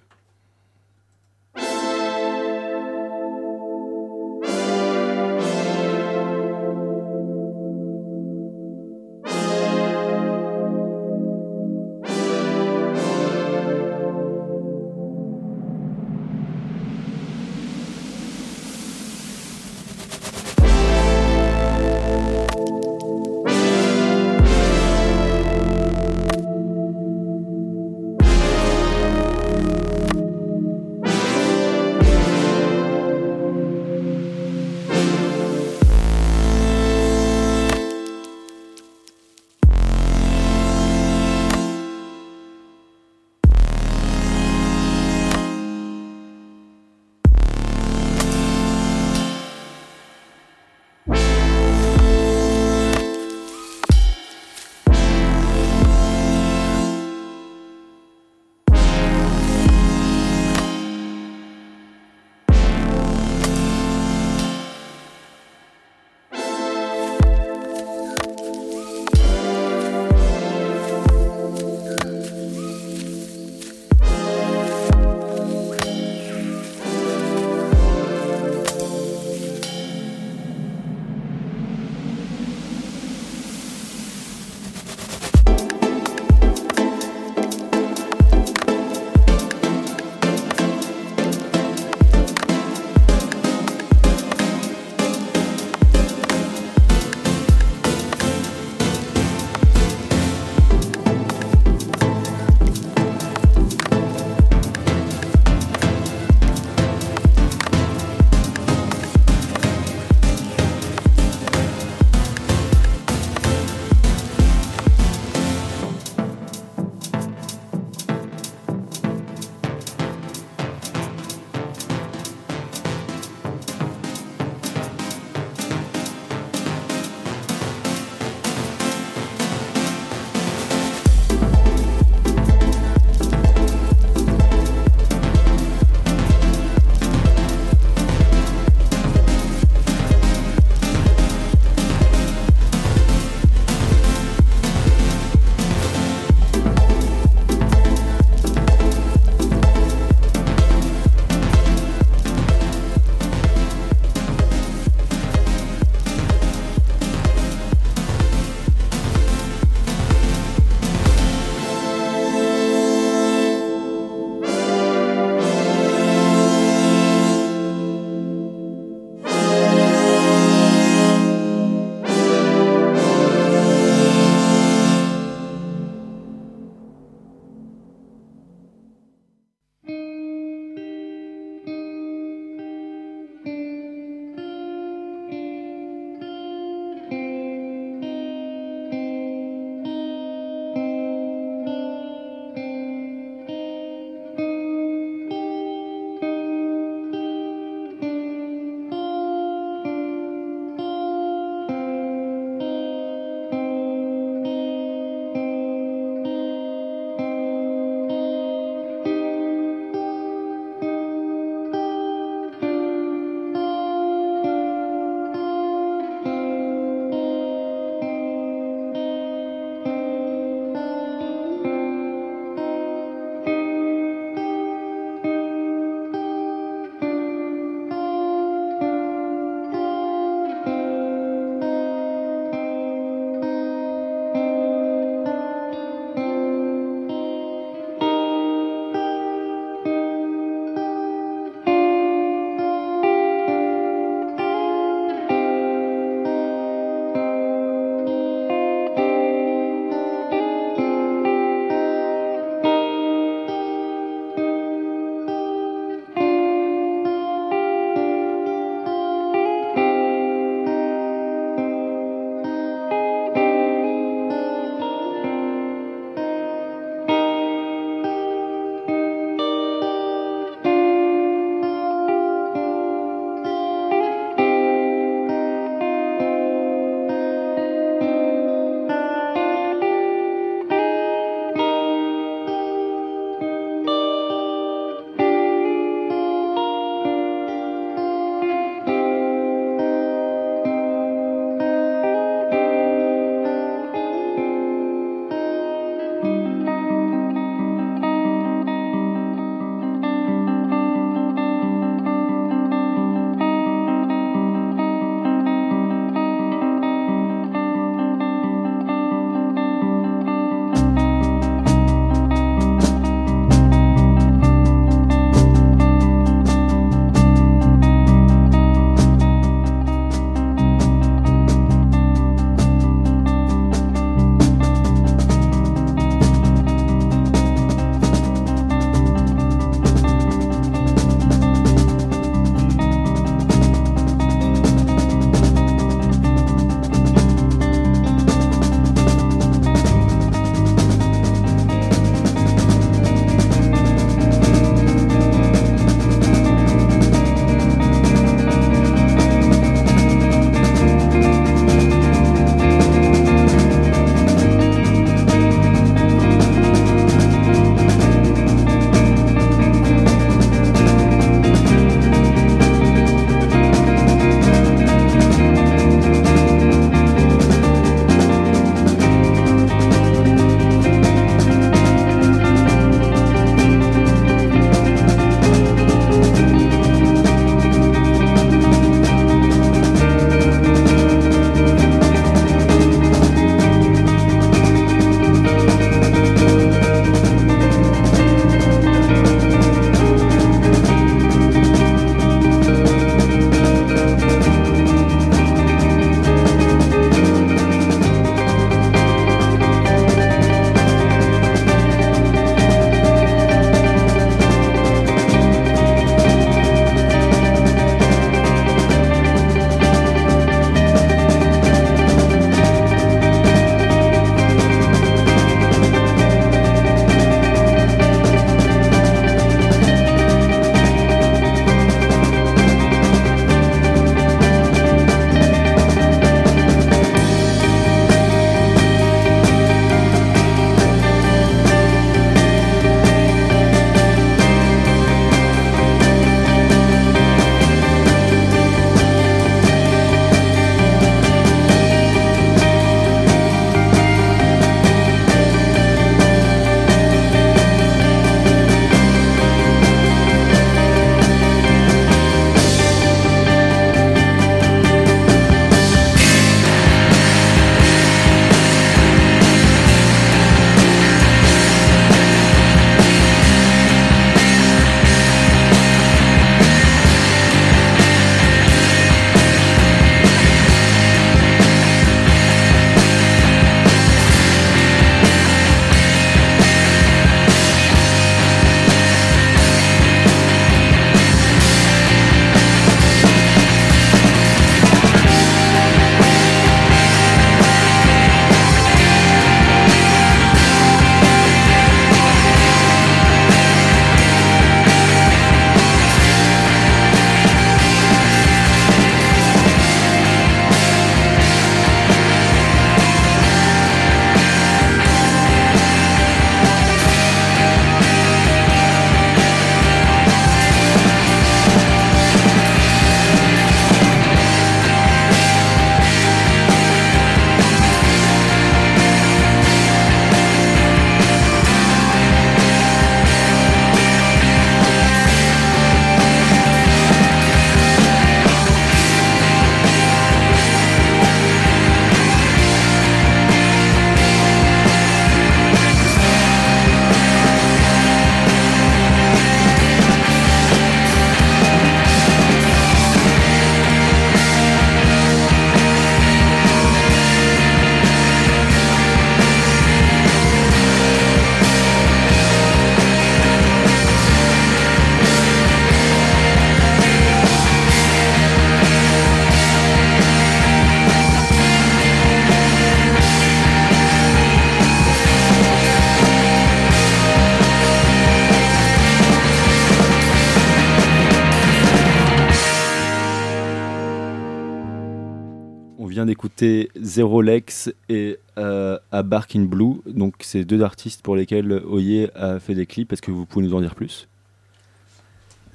[576.57, 580.01] D'écouter Zero Lex et euh, A Bark in Blue.
[580.05, 583.13] Donc, c'est deux artistes pour lesquels Oye a fait des clips.
[583.13, 584.27] Est-ce que vous pouvez nous en dire plus?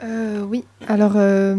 [0.03, 1.55] Euh, oui, alors euh,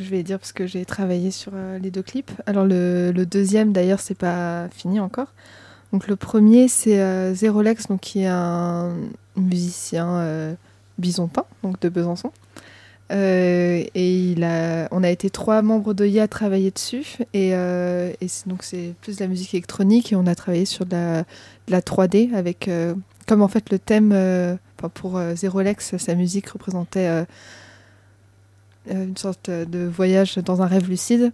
[0.00, 2.32] je vais dire parce que j'ai travaillé sur euh, les deux clips.
[2.46, 5.28] Alors le, deuxième d'ailleurs c'est pas fini encore.
[5.92, 8.96] Donc le premier c'est euh, Zerolex donc qui est un
[9.36, 10.54] musicien euh,
[11.62, 12.32] donc de Besançon.
[13.12, 14.34] Euh, et
[14.90, 18.10] on a été trois membres d'OIE à travailler dessus et, euh,
[18.46, 21.72] donc c'est plus de la musique électronique et on a travaillé sur de la, de
[21.72, 22.94] la 3D avec euh,
[23.26, 24.16] comme en fait le thème
[24.94, 27.26] pour Zerolex sa musique représentait
[28.90, 31.32] une sorte de voyage dans un rêve lucide.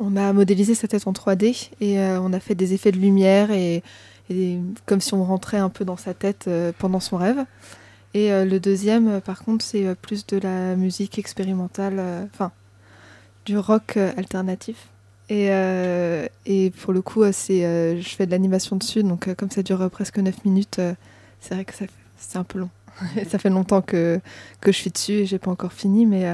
[0.00, 3.50] On a modélisé sa tête en 3D et on a fait des effets de lumière
[3.52, 3.82] et,
[4.86, 7.44] comme si on rentrait un peu dans sa tête pendant son rêve.
[8.14, 12.00] Et euh, le deuxième, euh, par contre, c'est euh, plus de la musique expérimentale,
[12.32, 12.52] enfin,
[13.44, 14.88] du rock alternatif.
[15.30, 15.48] Et,
[16.44, 20.18] et pour le coup, c'est, je fais de l'animation dessus, donc comme ça dure presque
[20.18, 20.80] 9 minutes,
[21.40, 21.72] c'est vrai que
[22.18, 22.68] c'est un peu long.
[23.28, 24.20] Ça fait longtemps que,
[24.60, 26.24] que je suis dessus et j'ai pas encore fini, mais,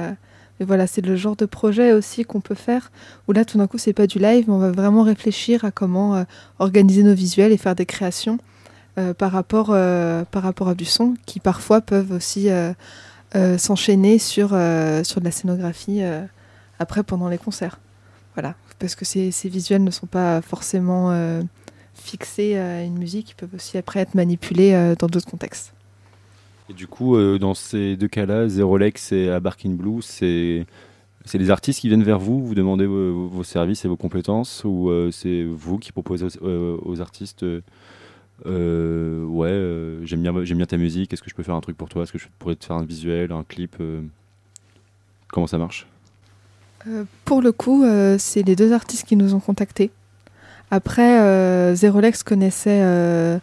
[0.59, 2.91] mais voilà, c'est le genre de projet aussi qu'on peut faire
[3.29, 5.71] où là, tout d'un coup, c'est pas du live, mais on va vraiment réfléchir à
[5.71, 6.25] comment
[6.59, 8.39] organiser nos visuels et faire des créations
[8.95, 12.73] par, rapport, euh, par rapport à du son qui parfois peuvent aussi euh,
[13.35, 16.23] euh, s'enchaîner sur, euh, sur de la scénographie euh,
[16.79, 17.79] après pendant les concerts.
[18.35, 21.41] Voilà, parce que ces, ces visuels ne sont pas forcément euh,
[21.93, 25.73] fixés à une musique, ils peuvent aussi après être manipulés euh, dans d'autres contextes.
[26.69, 30.01] Et du coup, euh, dans ces deux cas-là, Zero Lex et A Bark in Blue,
[30.01, 30.65] c'est
[31.25, 34.63] c'est les artistes qui viennent vers vous, vous demandez vos, vos services et vos compétences,
[34.65, 37.45] ou euh, c'est vous qui proposez euh, aux artistes
[38.45, 41.61] euh, Ouais, euh, j'aime bien, j'aime bien ta musique, est-ce que je peux faire un
[41.61, 42.03] truc pour toi?
[42.03, 44.01] Est-ce que je pourrais te faire un visuel, un clip euh,
[45.29, 45.87] Comment ça marche?
[46.87, 47.85] Euh, pour le coup,
[48.17, 49.91] c'est les deux artistes qui nous ont contactés.
[50.71, 53.39] Après, Zerolex connaissait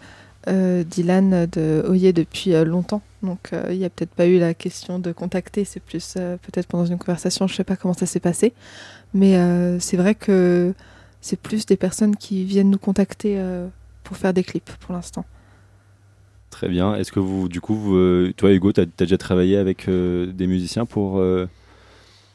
[0.46, 3.02] Dylan de Oye depuis longtemps.
[3.22, 5.64] Donc, il n'y a peut-être pas eu la question de contacter.
[5.64, 7.46] C'est plus peut-être pendant une conversation.
[7.46, 8.52] Je ne sais pas comment ça s'est passé.
[9.14, 9.38] Mais
[9.78, 10.74] c'est vrai que
[11.20, 13.40] c'est plus des personnes qui viennent nous contacter
[14.08, 15.26] pour faire des clips pour l'instant.
[16.48, 16.94] Très bien.
[16.94, 20.32] Est-ce que vous, du coup, vous, euh, toi Hugo, tu as, déjà travaillé avec euh,
[20.32, 21.46] des musiciens pour, euh,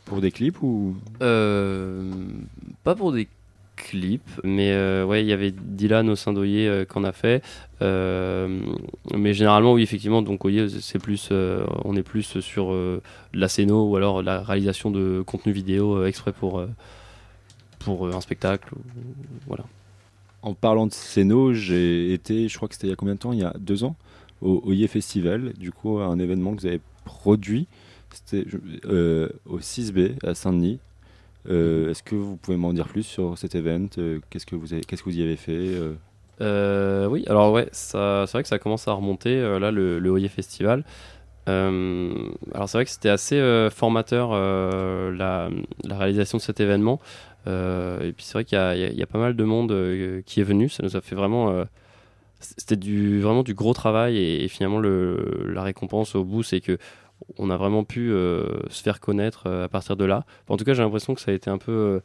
[0.05, 0.95] pour des clips ou?
[1.24, 2.11] Euh,
[2.84, 3.28] pas pour des
[3.76, 7.43] clips, mais euh, ouais, il y avait Dylan au sein d'Oyer euh, qu'on a fait.
[7.82, 8.59] Euh,
[9.15, 10.41] mais généralement, oui, effectivement, donc
[10.80, 13.01] c'est plus, euh, on est plus sur euh,
[13.34, 16.67] de la scéno ou alors la réalisation de contenu vidéo euh, exprès pour, euh,
[17.80, 18.69] pour euh, un spectacle.
[19.47, 19.63] voilà.
[20.44, 23.20] En parlant de Scéno, j'ai été, je crois que c'était il y a combien de
[23.20, 23.32] temps?
[23.32, 23.96] Il y a deux ans,
[24.41, 27.68] au Oye Festival, du coup, un événement que vous avez produit.
[28.12, 28.46] C'était
[28.86, 30.80] euh, au 6B à Saint-Denis.
[31.50, 33.88] Euh, Est-ce que vous pouvez m'en dire plus sur cet event?
[33.98, 35.78] Euh, Qu'est-ce que vous qu'est-ce que vous y avez fait
[36.41, 40.84] Euh, oui, alors ouais, c'est vrai que ça commence à remonter, là, le, le Festival.
[41.48, 43.39] Alors c'est vrai que c'était assez
[43.72, 44.32] formateur
[45.12, 45.50] la
[45.89, 47.00] réalisation de cet événement.
[47.48, 50.44] Euh, et puis c'est vrai qu'il y, a- pas mal de monde euh, qui est
[50.44, 50.70] venu.
[50.70, 51.50] Ça nous a fait vraiment...
[51.50, 51.66] euh,
[52.39, 56.78] c'était vraiment du gros travail et, finalement le, la récompense au bout c'est que
[57.38, 60.26] on a vraiment pu se faire connaître à partir de là.
[60.50, 62.02] En tout cas j'ai l'impression que ça a été un peu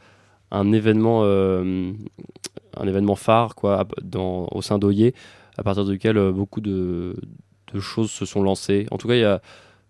[0.52, 3.84] un événement un événement phare quoi
[4.14, 5.12] au sein d'Oyer
[5.56, 7.16] à partir duquel beaucoup de,
[7.74, 8.86] de choses se sont lancées.
[8.92, 9.42] En tout cas il y a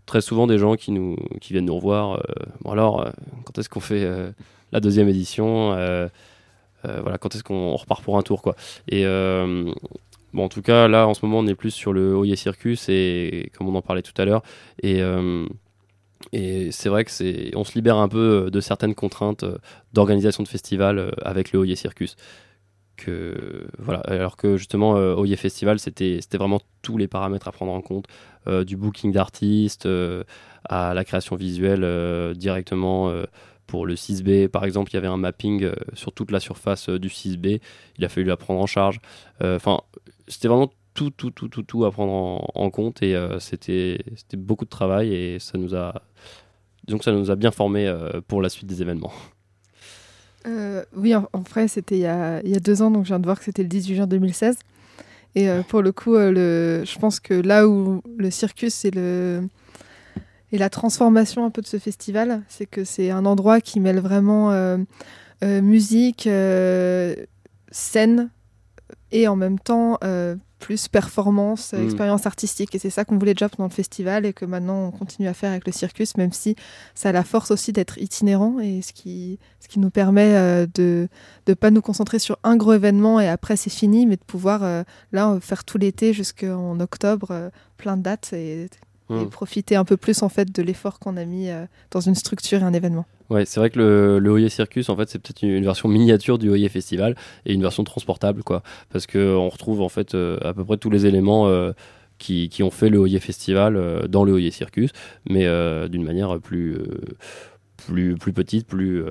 [0.09, 2.15] très souvent des gens qui nous qui viennent nous revoir.
[2.15, 2.21] euh,
[2.63, 3.11] bon alors euh,
[3.45, 4.31] quand est-ce qu'on fait euh,
[4.73, 5.71] la deuxième édition
[6.85, 8.57] voilà quand est-ce qu'on repart pour un tour quoi?
[8.89, 9.05] Et
[10.35, 12.91] Bon, en tout cas, là, en ce moment, on est plus sur le Oye Circus
[12.91, 14.43] et comme on en parlait tout à l'heure.
[14.83, 15.01] Et,
[16.33, 19.45] et c'est vrai que c'est, on se libère un peu de certaines contraintes
[19.95, 22.17] d'organisation de festivals avec le Oye Circus.
[24.05, 28.07] Alors que justement, euh, Oye Festival, c'était, vraiment tous les paramètres à prendre en compte,
[28.47, 30.25] euh, du booking d'artistes euh,
[30.65, 33.13] à la création visuelle euh, directement.
[33.67, 37.09] pour le 6B, par exemple, il y avait un mapping sur toute la surface du
[37.09, 37.61] 6B.
[37.99, 38.99] Il a fallu la prendre en charge.
[39.43, 39.81] Enfin,
[40.27, 43.99] c'était vraiment tout, tout, tout, tout, tout à prendre en, compte et c'était,
[44.37, 46.03] beaucoup de travail et ça nous a,
[46.97, 49.13] que ça nous a bien formé euh, pour la suite des événements.
[50.49, 53.39] Euh, oui, en, vrai, c'était il, y a- deux ans, donc je viens de voir
[53.39, 54.57] que c'était le 18 juin 2016.
[55.35, 58.91] Et euh, pour le coup, euh, le, je pense que là où le circus et,
[60.53, 64.01] et la transformation un peu de ce festival, c'est que c'est un endroit qui mêle
[64.01, 64.51] vraiment
[65.43, 66.29] musique,
[67.71, 68.31] scène
[69.13, 69.99] et en même temps
[70.59, 71.85] plus performance, Mm.
[71.85, 72.75] expérience artistique.
[72.75, 75.35] Et c'est ça qu'on voulait déjà pendant le festival et que maintenant on continue à
[75.35, 76.57] faire avec le circus, même si
[76.95, 80.67] ça a la force aussi d'être itinérant et ce qui, ce qui nous permet euh,
[80.75, 81.09] de
[81.47, 84.63] ne pas nous concentrer sur un gros événement et après c'est fini, mais de pouvoir
[84.63, 84.83] euh,
[85.13, 88.69] là faire tout l'été jusqu'en octobre euh, plein de dates et,
[89.11, 89.31] et Mm.
[89.31, 92.61] profiter un peu plus en fait de l'effort qu'on a mis euh, dans une structure
[92.61, 93.07] et un événement.
[93.31, 95.89] Ouais, c'est vrai que le, le Oye Circus, en fait, c'est peut-être une, une version
[95.89, 98.63] miniature du Oye Festival et une version transportable, quoi.
[98.91, 101.73] Parce qu'on retrouve, en fait, euh, à peu près tous les éléments euh,
[102.19, 104.91] qui, qui ont fait le Oye Festival euh, dans le Oye Circus,
[105.29, 106.87] mais euh, d'une manière plus, euh,
[107.77, 109.03] plus, plus petite, plus.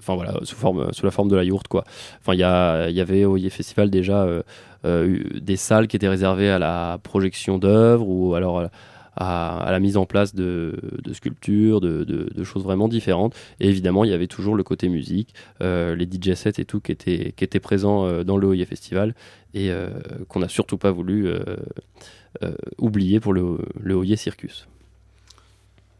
[0.00, 0.56] Enfin voilà, sous,
[1.04, 1.84] la forme de la yourte quoi.
[2.20, 4.42] Enfin, il y, avait au Oye Festival déjà euh,
[4.84, 8.68] euh, eu des salles qui étaient réservées à la projection d'œuvres ou alors
[9.16, 10.74] à, la mise en place de,
[11.12, 13.34] sculptures, de, choses vraiment différentes.
[13.60, 16.80] Et évidemment, il y avait toujours le côté musique, euh, les DJ sets et tout
[16.80, 19.14] qui étaient, qui présents dans le Oye Festival
[19.52, 19.70] et
[20.28, 21.30] qu'on n'a surtout pas voulu
[22.78, 24.66] oublier pour le, le Circus.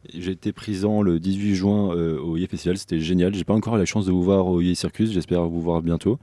[0.09, 3.34] J'ai été présent le 18 juin euh, au Yé Festival, c'était génial.
[3.34, 5.82] J'ai pas encore eu la chance de vous voir au Yé Circus, j'espère vous voir
[5.82, 6.18] bientôt.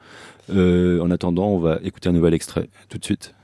[0.50, 3.36] Euh, en attendant, on va écouter un nouvel extrait tout de suite.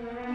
[0.00, 0.27] Yeah.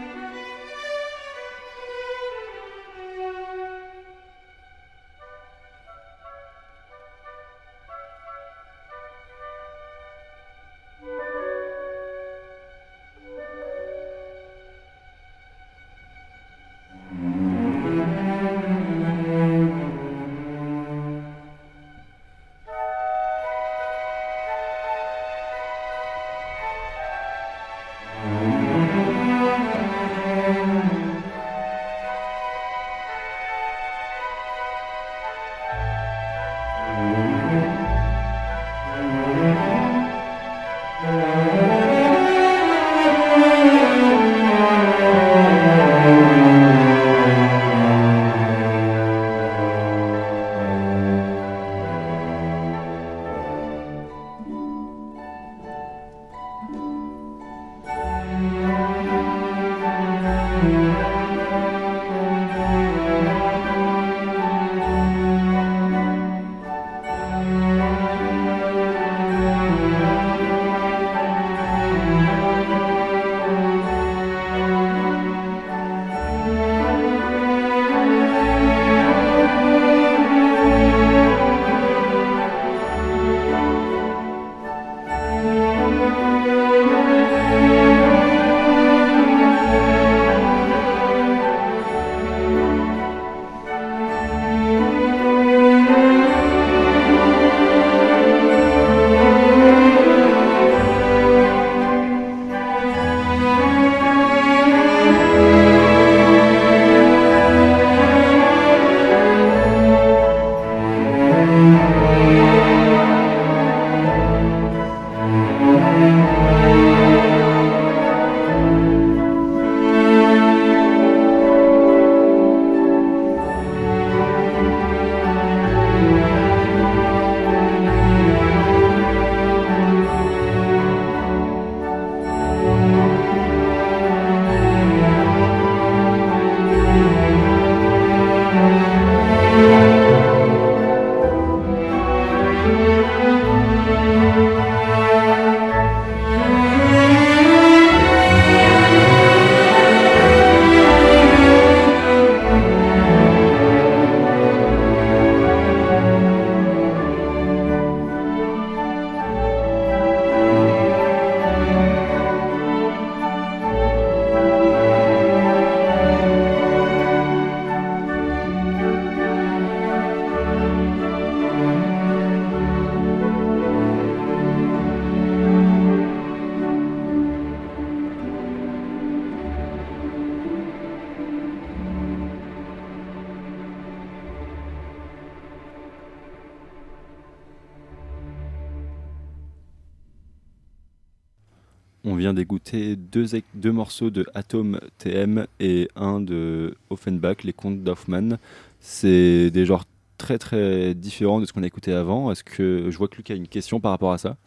[192.24, 198.38] Vient d'écouter deux, deux morceaux de Atom TM et un de Offenbach, Les Contes d'Hoffmann.
[198.80, 199.84] C'est des genres
[200.16, 202.32] très très différents de ce qu'on a écouté avant.
[202.32, 204.38] Est-ce que je vois que Luc a une question par rapport à ça?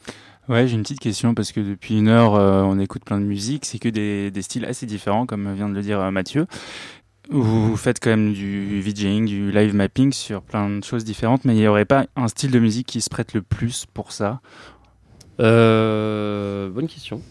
[0.50, 3.26] Ouais, j'ai une petite question parce que depuis une heure, euh, on écoute plein de
[3.26, 3.64] musique.
[3.66, 6.48] C'est que des, des, styles assez différents, comme vient de le dire euh, Mathieu.
[7.30, 11.54] Vous, faites quand même du VJing, du live mapping sur plein de choses différentes, mais
[11.54, 14.42] il n'y aurait pas un style de musique qui se prête le plus pour ça?
[15.40, 17.22] Euh, bonne question.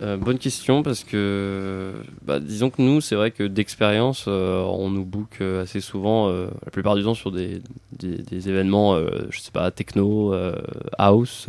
[0.00, 1.92] Euh, bonne question parce que,
[2.24, 6.70] bah, disons que nous, c'est vrai que d'expérience, euh, on nous book assez souvent, la
[6.72, 8.98] plupart du temps sur des, des, des événements,
[9.30, 10.34] je sais pas, techno,
[10.98, 11.48] house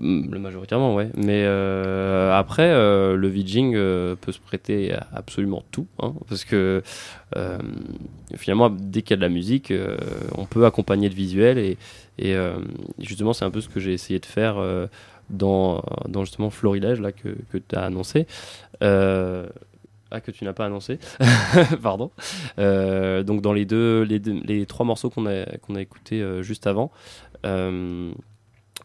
[0.00, 1.10] le majoritairement, ouais.
[1.16, 5.86] Mais euh, après, euh, le VJing euh, peut se prêter à absolument tout.
[5.98, 6.82] Hein, parce que
[8.36, 9.72] finalement, dès qu'il y a de la musique,
[10.36, 11.58] on peut accompagner le visuel.
[11.58, 11.76] Et,
[12.20, 12.36] et
[12.98, 14.56] justement, c'est un peu ce que j'ai essayé de faire
[15.30, 18.26] dans, dans justement Florilège, là, que, que tu as annoncé.
[18.80, 20.98] Ah, que tu n'as pas annoncé.
[21.82, 22.10] Pardon.
[22.58, 26.92] donc, dans les deux, les, les trois morceaux qu'on a, a écoutés juste avant,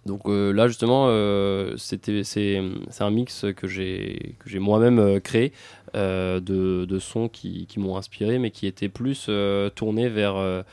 [0.06, 2.62] donc euh, là justement, euh, c'était c'est
[3.00, 5.52] un mix que j'ai moi-même euh, créé
[5.94, 6.40] de,
[6.86, 9.30] de, sons qui, qui m'ont inspiré, mais qui étaient plus
[9.76, 10.64] tournés vers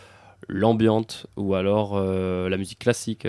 [0.48, 3.26] l'ambiante ou alors la musique classique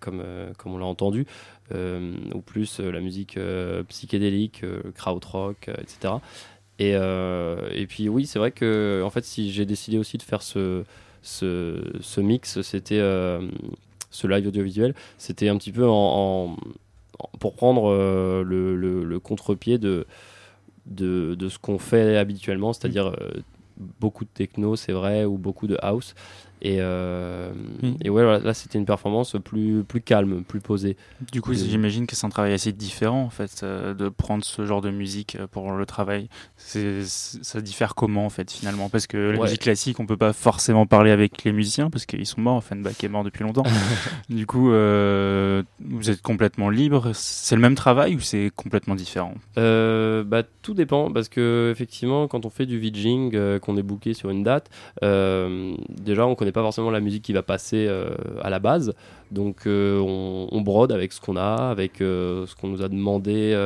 [0.00, 0.22] comme
[0.58, 1.26] comme on l'a entendu,
[1.72, 3.38] ou plus la musique
[3.88, 6.14] psychédélique, krautrock, etc.
[6.78, 10.42] Et, et puis oui, c'est vrai que en fait, si j'ai décidé aussi de faire
[10.42, 10.84] ce
[11.22, 13.00] ce, mix, c'était
[14.10, 16.56] ce live audiovisuel, c'était un petit peu en,
[17.38, 20.06] pour prendre euh, le, le, contre-pied de,
[20.86, 23.42] de, de, ce qu'on fait habituellement, c'est-à-dire euh,
[24.00, 26.14] beaucoup de techno, c'est vrai, ou beaucoup de house.
[26.64, 27.50] Et, euh,
[28.04, 30.96] et ouais, là, c'était une performance plus, plus calme, plus posée.
[31.32, 34.64] Du coup, j'imagine que c'est un travail assez différent, en fait, euh, de prendre ce
[34.64, 36.28] genre de musique euh, pour le travail.
[36.56, 38.88] Ça diffère comment, en fait, finalement?
[38.88, 42.26] Parce que la musique classique, on peut pas forcément parler avec les musiciens, parce qu'ils
[42.26, 42.58] sont morts.
[42.58, 43.64] Offenbach est mort depuis longtemps.
[44.28, 47.10] du coup, vous êtes complètement libre.
[47.12, 49.34] C'est le même travail ou c'est complètement différent?
[49.56, 54.30] Bah, Tout dépend, parce que effectivement, quand on fait du VJing, qu'on est booké sur
[54.30, 54.70] une date,
[55.02, 58.10] déjà, on connaît pas forcément la musique qui va passer euh,
[58.42, 58.94] à la base.
[59.30, 63.56] Donc euh, on, brode avec ce qu'on a, avec euh, ce qu'on nous a demandé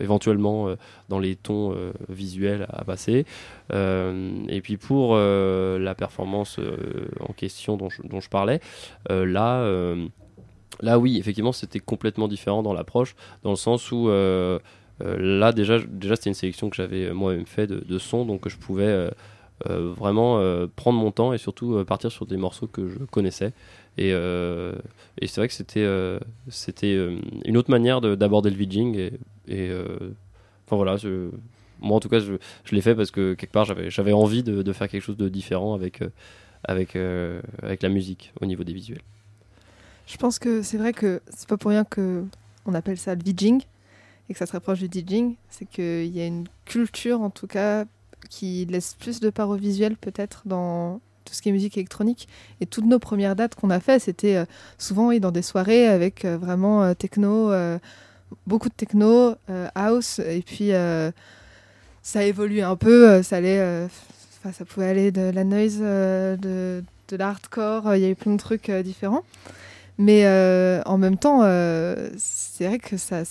[0.00, 0.74] éventuellement
[1.08, 1.74] dans les tons
[2.08, 3.26] visuels à passer.
[3.72, 6.60] et puis pour la performance
[7.20, 7.88] en question dont
[8.20, 8.60] je, parlais,
[9.08, 9.94] là...
[10.80, 16.14] Là, oui, effectivement, c'était complètement différent dans l'approche, dans le sens où là, déjà, déjà
[16.14, 19.10] c'était une sélection que j'avais moi-même fait de, de sons, donc je pouvais
[19.66, 23.52] vraiment euh, prendre mon temps et surtout euh, partir sur des morceaux que je connaissais.
[23.96, 25.86] Et, c'est vrai que c'était
[26.48, 26.96] c'était
[27.44, 29.10] une autre manière d'aborder le VJing.
[29.48, 29.70] Et,
[30.66, 30.96] enfin voilà,
[31.80, 32.34] moi en tout cas, je,
[32.64, 35.28] je l'ai fait parce que quelque part j'avais envie de, de, faire quelque chose de
[35.28, 36.00] différent avec,
[36.62, 36.96] avec,
[37.60, 39.02] avec la musique au niveau des visuels.
[40.06, 42.24] Je pense que c'est vrai que c'est pas pour rien que
[42.66, 43.62] on appelle ça le VJing
[44.28, 45.34] et que ça se rapproche du DJing.
[45.48, 47.84] C'est qu'il y a une culture en tout cas
[48.28, 52.28] qui laisse plus de part au visuel peut-être dans tout ce qui est musique électronique.
[52.60, 54.44] Et toutes nos premières dates qu'on a fait, c'était euh,
[54.78, 57.52] souvent dans des soirées avec euh, vraiment euh, techno,
[58.46, 59.34] beaucoup de techno,
[59.74, 60.70] house, et puis
[62.02, 63.88] ça a évolué un peu, ça allait,
[64.52, 68.38] ça pouvait aller de la noise, de, de l'hardcore, il y a eu plein de
[68.38, 69.24] trucs différents.
[69.96, 70.26] Mais
[70.84, 71.40] en même temps,
[72.18, 73.22] c'est vrai que ça,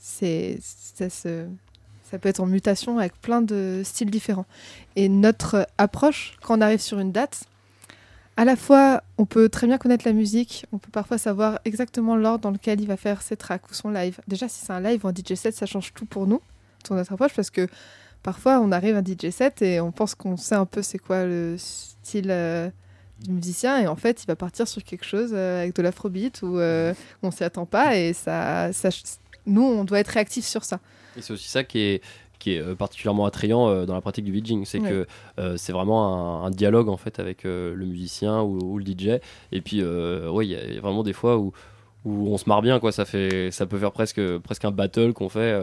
[0.00, 1.44] c'est, ça se
[2.10, 4.46] ça peut être en mutation avec plein de styles différents.
[4.94, 7.44] Et notre approche, quand on arrive sur une date,
[8.36, 12.16] à la fois, on peut très bien connaître la musique, on peut parfois savoir exactement
[12.16, 14.20] l'ordre dans lequel il va faire ses tracks ou son live.
[14.28, 16.40] Déjà, si c'est un live ou un DJ set, ça change tout pour nous,
[16.84, 17.66] sur notre approche, parce que
[18.22, 20.98] parfois, on arrive à un DJ set et on pense qu'on sait un peu c'est
[20.98, 22.68] quoi le style euh,
[23.20, 26.42] du musicien, et en fait, il va partir sur quelque chose euh, avec de l'afrobeat
[26.42, 26.92] où euh,
[27.22, 28.70] on s'y attend pas, et ça,
[29.46, 30.78] nous, on doit être réactifs sur ça.
[31.16, 32.02] Et c'est aussi ça qui est
[32.38, 35.06] qui est euh, particulièrement attrayant euh, dans la pratique du VJing, c'est que
[35.38, 39.20] euh, c'est vraiment un, dialogue en fait avec le musicien ou, le DJ.
[39.52, 41.52] Et puis, oui, il y a vraiment des fois où,
[42.04, 42.92] où on se marre bien, quoi.
[42.92, 45.60] Ça fait, ça peut faire presque presque un battle qu'on fait.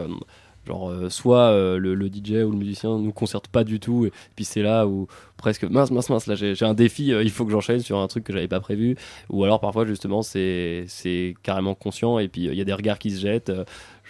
[0.66, 4.44] Genre, soit le, le, DJ ou le musicien nous concerte pas du tout, et puis
[4.44, 7.80] c'est là où presque mince, mince, mince, là j'ai un défi, il faut que j'enchaîne
[7.80, 8.96] sur un truc que j'avais pas prévu.
[9.30, 13.10] Ou alors parfois, justement, c'est carrément conscient, et puis il y a des regards qui
[13.10, 13.52] se jettent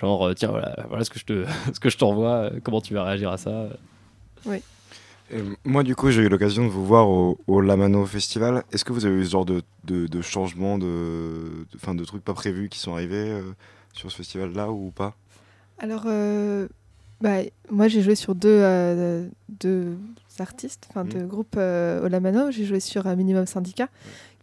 [0.01, 2.81] genre euh, tiens voilà, voilà ce que je te ce que je t'envoie euh, comment
[2.81, 3.69] tu vas réagir à ça
[4.47, 4.63] oui
[5.65, 8.63] moi, du coup, j'ai eu l'occasion de vous voir au, au, Lamano Festival.
[8.73, 12.23] Est-ce que vous avez eu ce genre de, de, de changements, de, de, de, trucs
[12.23, 13.43] pas prévus qui sont arrivés euh,
[13.95, 15.15] sur ce festival-là ou pas?
[15.79, 16.69] Alors, euh,
[17.21, 17.39] bah,
[17.71, 19.97] moi j'ai joué sur deux, euh, deux
[20.39, 21.11] artistes, enfin Mhm.
[21.11, 22.51] deux groupes euh, Olamano.
[22.51, 23.89] J'ai joué sur euh, Minimum Syndicat,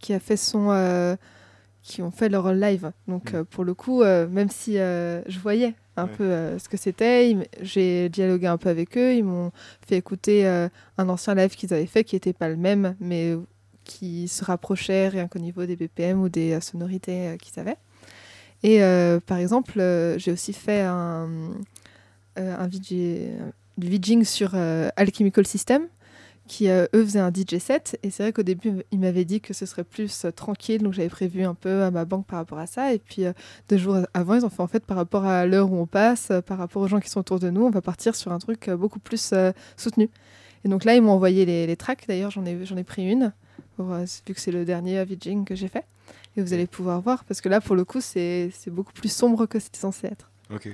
[0.00, 1.14] qui a fait son, euh,
[1.82, 2.92] qui ont fait leur live.
[3.08, 3.40] Donc Mhm.
[3.40, 6.10] euh, pour le coup, euh, même si euh, je voyais un Ouais.
[6.16, 9.14] peu ce que c'était, j'ai dialogué un peu avec eux.
[9.14, 9.50] Ils m'ont
[9.86, 13.36] fait écouter un ancien live qu'ils avaient fait, qui n'était pas le même, mais
[13.84, 17.76] qui se rapprochait rien qu'au niveau des BPM ou des sonorités qu'ils avaient.
[18.62, 18.80] Et
[19.26, 19.74] par exemple,
[20.16, 21.28] j'ai aussi fait un,
[22.36, 23.28] un du
[23.76, 24.54] VJing sur
[24.96, 25.82] Alchemical System,
[26.48, 27.98] qui euh, eux faisaient un DJ set.
[28.02, 30.92] Et c'est vrai qu'au début, ils m'avaient dit que ce serait plus euh, tranquille, donc
[30.92, 32.92] j'avais prévu un peu à ma banque par rapport à ça.
[32.92, 33.32] Et puis euh,
[33.68, 36.32] deux jours avant, ils ont fait en fait par rapport à l'heure où on passe,
[36.46, 38.68] par rapport aux gens qui sont autour de nous, on va partir sur un truc
[38.70, 39.34] beaucoup plus
[39.76, 40.10] soutenu.
[40.64, 42.04] Et donc là, ils m'ont envoyé les, tracks.
[42.06, 43.32] D'ailleurs, j'en ai, j'en ai pris une,
[43.78, 45.84] vu que c'est le dernier VJing que j'ai fait.
[46.36, 49.12] Et vous allez pouvoir voir, parce que là, pour le coup, c'est c'est beaucoup plus
[49.12, 50.30] sombre que c'était censé être.
[50.50, 50.70] Ok.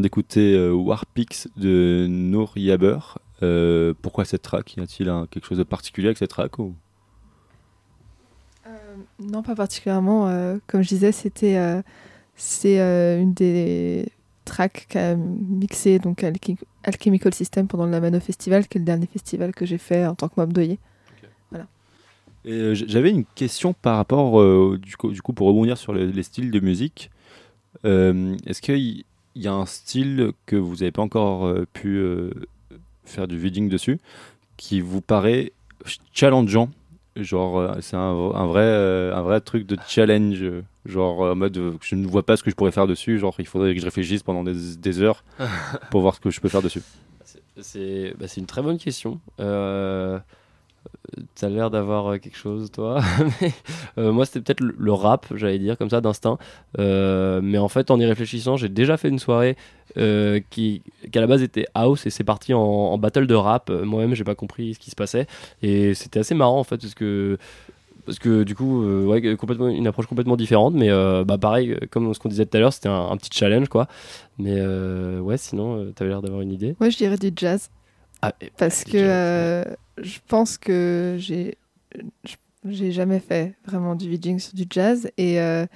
[0.00, 2.98] Vient d'écouter euh, Warpix de Nour Yaber.
[3.42, 4.76] Euh, pourquoi cette track?
[4.76, 6.74] Y a-t-il quelque chose de particulier avec cette track ou...
[9.18, 10.26] Non, pas particulièrement.
[10.66, 11.82] comme je disais, c'était
[12.34, 14.06] c'est une des
[14.44, 16.24] tracks qu'a mixé donc
[16.84, 20.14] Alchemical System pendant le Lamano Festival, qui est le dernier festival que j'ai fait en
[20.14, 20.78] tant que mob doyer.
[22.46, 26.22] Euh, j'avais une question par rapport, euh, du, coup, du, coup, pour rebondir sur les
[26.22, 27.10] styles de musique.
[27.84, 29.04] Euh, est-ce qu'il
[29.42, 32.02] y, a un style que vous n'avez pas encore pu
[33.04, 33.98] faire du viding dessus
[34.56, 35.52] qui vous paraît
[36.12, 36.70] challengeant
[37.16, 38.62] Genre, c'est un, un, vrai,
[39.12, 40.44] un vrai truc de challenge.
[40.86, 43.18] Genre, en mode, je ne vois pas ce que je pourrais faire dessus.
[43.18, 45.24] Genre, il faudrait que je réfléchisse pendant des, des heures
[45.90, 46.82] pour voir ce que je peux faire dessus.
[47.62, 49.20] C'est bah, une très bonne question.
[49.40, 50.18] Euh,
[51.34, 53.00] T'as l'air d'avoir euh, quelque chose, toi.
[53.98, 56.38] Euh, moi, c'était peut-être le rap, j'allais dire, comme ça, d'instinct.
[56.78, 59.56] Euh, mais en fait, en y réfléchissant, j'ai déjà fait une soirée
[59.96, 63.68] qui, qui, à la base, était house et c'est parti en, battle de rap.
[63.70, 65.26] Moi-même, j'ai pas compris ce qui se passait.
[65.62, 67.36] Et c'était assez marrant, en fait, parce que.
[68.06, 70.88] Parce que du coup, ouais, complètement, une approche complètement différente, mais
[71.24, 73.88] bah, pareil, comme ce qu'on disait tout à l'heure, c'était un, petit challenge, quoi.
[74.38, 74.62] Mais
[75.18, 76.76] ouais, sinon, t'avais l'air d'avoir une idée.
[76.80, 77.70] Moi, je dirais du jazz.
[78.22, 79.64] Ah, parce que
[79.98, 81.56] je pense que j'ai
[82.66, 85.66] j'ai jamais fait vraiment du VJing sur du jazz et, euh,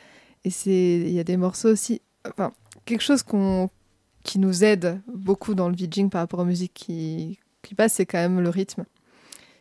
[0.45, 2.53] et c'est il y a des morceaux aussi enfin
[2.85, 3.71] quelque chose qu'on
[4.23, 8.07] qui nous aide beaucoup dans le VJing par rapport aux musiques qui, qui passent c'est
[8.07, 8.85] quand même le rythme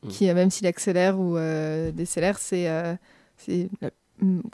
[0.04, 0.08] mm.
[0.10, 2.96] qui même s'il accélère ou euh, décélère c'est euh,
[3.38, 3.90] c'est la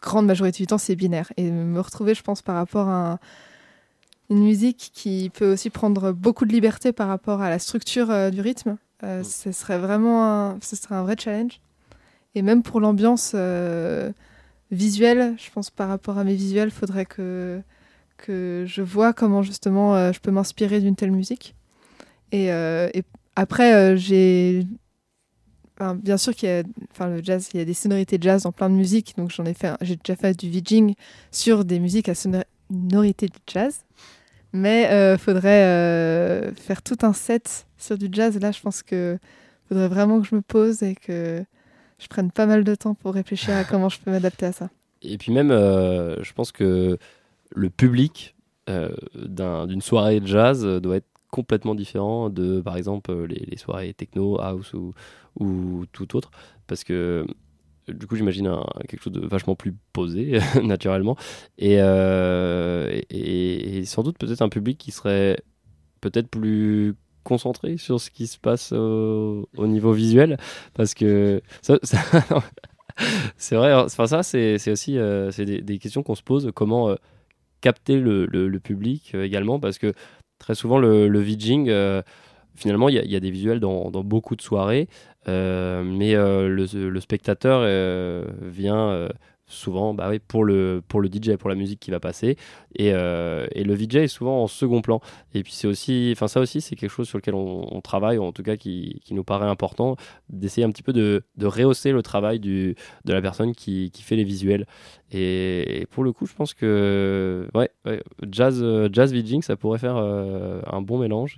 [0.02, 1.32] grande majorité du temps c'est binaire.
[1.38, 3.20] Et me retrouver je pense par rapport à
[4.30, 8.42] une musique qui peut aussi prendre beaucoup de liberté par rapport à la structure du
[8.42, 9.24] rythme euh, mm.
[9.24, 11.60] ce serait vraiment un, ce serait un vrai challenge.
[12.36, 14.12] Et même pour l'ambiance euh,
[14.72, 17.62] visuelle, je pense par rapport à mes visuels, faudrait que,
[18.18, 21.56] que je vois comment justement euh, je peux m'inspirer d'une telle musique.
[22.32, 23.04] Et, et
[23.36, 24.68] après, j'ai.
[25.76, 28.24] Enfin, bien sûr qu'il y a, enfin, le jazz, il y a des sonorités de
[28.24, 30.94] jazz dans plein de musiques, donc j'en ai fait, j'ai déjà fait du VJing
[31.32, 33.80] sur des musiques à sonorité de jazz.
[34.54, 38.40] Mais euh, faudrait euh, faire tout un set sur du jazz.
[38.40, 39.18] Là, je pense que
[39.68, 41.44] faudrait vraiment que je me pose et que
[42.00, 44.70] je prenne pas mal de temps pour réfléchir à comment je peux m'adapter à ça.
[45.02, 46.98] Et puis même, euh, je pense que
[47.56, 48.36] le public
[48.68, 54.74] d'une soirée de jazz doit être complètement différent de, par exemple, les, soirées techno, house
[54.74, 54.94] ou,
[55.40, 56.30] ou tout autre.
[56.68, 57.26] Parce que
[57.94, 58.52] du coup, j'imagine
[58.88, 61.18] quelque chose de vachement plus posé, naturellement.
[61.62, 65.38] Euh, et, sans doute peut-être un public qui serait
[66.02, 70.38] peut-être plus concentré sur ce qui se passe au, niveau visuel.
[70.74, 71.42] Parce que
[73.38, 76.52] c'est vrai, enfin, ça, c'est aussi euh, des, questions qu'on se pose.
[76.56, 76.96] Comment euh,
[77.62, 79.94] capter le, le, public également Parce que
[80.38, 81.70] très souvent, le, le VJing
[82.56, 84.88] finalement, il y, a des visuels dans, beaucoup de soirées,
[85.28, 89.10] euh, mais euh, le, spectateur euh, vient
[89.46, 92.38] souvent bah pour, le, DJ, pour la musique qui va passer.
[92.76, 95.00] Et, le VJ est souvent en second plan.
[95.34, 98.32] Et puis c'est aussi, ça aussi, c'est quelque chose sur lequel on, travaille, ou en
[98.32, 99.96] tout cas qui, nous paraît important,
[100.30, 104.66] d'essayer un petit peu de, rehausser le travail de la personne qui, fait les visuels.
[105.12, 107.72] Et, pour le coup, je pense que ouais,
[108.30, 111.38] jazz, jazz VJing, ça pourrait faire un bon mélange.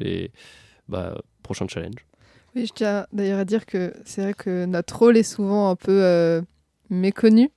[0.91, 2.05] Bah, prochain challenge.
[2.55, 5.75] Oui, je tiens d'ailleurs à dire que c'est vrai que notre rôle est souvent un
[5.75, 6.41] peu euh,
[6.89, 7.49] méconnu.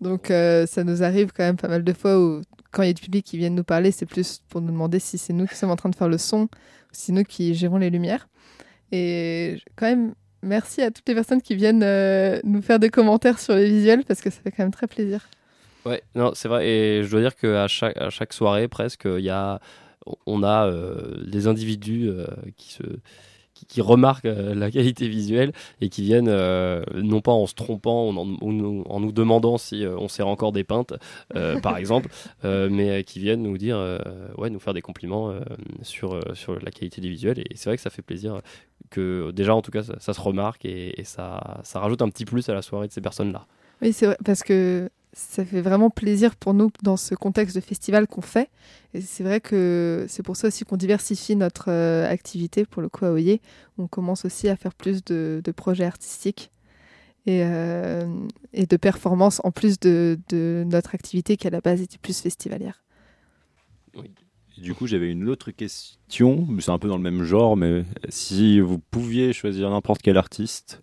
[0.00, 2.90] Donc euh, ça nous arrive quand même pas mal de fois où quand il y
[2.90, 5.46] a du public qui vient nous parler, c'est plus pour nous demander si c'est nous
[5.46, 6.48] qui sommes en train de faire le son ou
[6.92, 8.28] si nous qui gérons les lumières.
[8.90, 13.38] Et quand même, merci à toutes les personnes qui viennent euh, nous faire des commentaires
[13.38, 15.28] sur les visuels parce que ça fait quand même très plaisir.
[15.86, 16.68] Ouais, non, c'est vrai.
[16.68, 19.60] Et je dois dire qu'à chaque, à chaque soirée, presque, il y a,
[20.26, 20.70] on a
[21.26, 22.10] des individus
[22.56, 22.82] qui se
[23.68, 28.10] qui, remarquent euh, la qualité visuelle et qui viennent euh, non pas en se trompant
[28.10, 30.94] ou en, nous demandant si euh, on sert encore des pintes
[31.62, 32.08] par exemple
[32.42, 33.78] mais qui viennent nous dire
[34.36, 35.32] ouais nous faire des compliments
[35.82, 38.40] sur sur la qualité des visuels et c'est vrai que ça fait plaisir
[38.90, 42.48] que déjà en tout cas ça, se remarque et, ça ça rajoute un petit plus
[42.48, 43.46] à la soirée de ces personnes là
[43.82, 47.60] oui c'est vrai parce que ça fait vraiment plaisir pour nous dans ce contexte de
[47.60, 48.48] festival qu'on fait.
[48.94, 52.88] Et c'est vrai que c'est pour ça aussi qu'on diversifie notre euh, activité pour le
[52.88, 53.40] coup à Oyer.
[53.78, 56.50] On commence aussi à faire plus de, projets artistiques
[57.26, 58.06] et, euh,
[58.52, 62.20] et, de performances en plus de, de, notre activité qui à la base était plus
[62.20, 62.82] festivalière.
[63.96, 64.12] Oui.
[64.58, 68.60] du coup, j'avais une autre question, c'est un peu dans le même genre, mais si
[68.60, 70.82] vous pouviez choisir n'importe quel artiste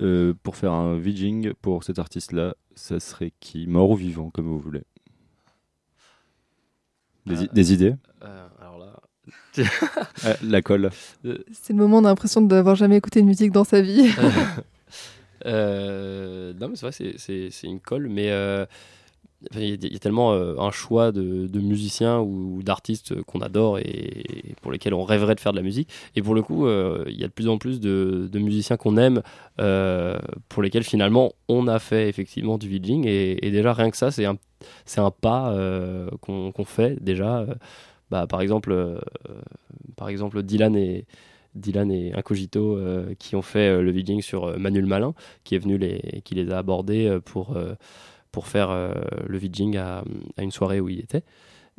[0.00, 4.46] euh, pour faire un VJing pour cet artiste-là, ça serait qui Mort ou vivant, comme
[4.46, 4.82] vous voulez.
[7.26, 9.00] Des, des idées Euh, alors là,
[10.24, 10.90] Euh, La colle.
[11.52, 14.10] C'est le moment, on a l'impression d'avoir jamais écouté de musique dans sa vie.
[15.46, 18.66] Euh, non, mais c'est vrai, c'est- une colle, mais euh,
[19.54, 24.72] il y, a- tellement euh, un choix de, musiciens ou d'artistes qu'on adore et pour
[24.72, 25.88] lesquels on rêverait de faire de la musique.
[26.16, 28.96] Et pour le coup, euh, il y a de plus en plus de, musiciens qu'on
[28.96, 29.22] aime,
[29.60, 33.06] euh, pour lesquels finalement on a fait effectivement du VJing.
[33.06, 34.36] Et, déjà, rien que ça, c'est un,
[34.96, 35.54] un pas
[36.20, 37.46] qu'on fait déjà.
[38.10, 39.00] Bah, par, exemple,
[39.96, 41.06] par exemple, Dylan et.
[41.54, 42.78] Dylan et Incogito
[43.18, 46.58] qui ont fait le VJing sur Manuel Malin qui est venu les qui les a
[46.58, 47.56] abordés pour
[48.38, 48.92] pour faire euh,
[49.26, 50.04] le VJing à,
[50.38, 51.24] une soirée où il était.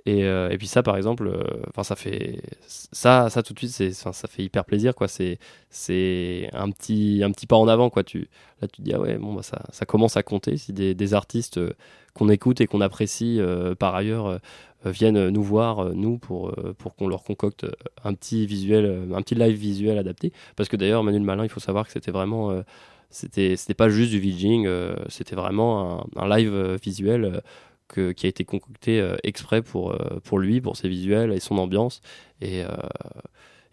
[0.06, 1.30] Et, euh, et puis ça par exemple
[1.69, 5.07] enfin ça fait ça ça tout de suite c'est ça, fait hyper plaisir quoi.
[5.07, 8.03] C'est c'est un petit un petit pas en avant quoi.
[8.03, 8.27] Tu
[8.61, 10.57] là tu te dis ah ouais bon bah ça ça commence à compter.
[10.57, 11.72] Si des, des artistes euh,
[12.14, 14.38] qu'on écoute et qu'on apprécie euh, par ailleurs euh,
[14.86, 17.72] euh, viennent nous voir euh, nous pour euh, pour qu'on leur concocte euh,
[18.03, 20.34] un petit visuel euh, un petit live visuel adapté.
[20.57, 22.64] Parce que d'ailleurs Manuel Malin il faut savoir que c'était vraiment euh,
[23.10, 27.40] c'était pas juste du VJing euh, c'était vraiment un, live euh, visuel euh,
[27.88, 32.02] que, qui a été concocté exprès pour pour lui pour ses visuels et son ambiance
[32.40, 32.60] et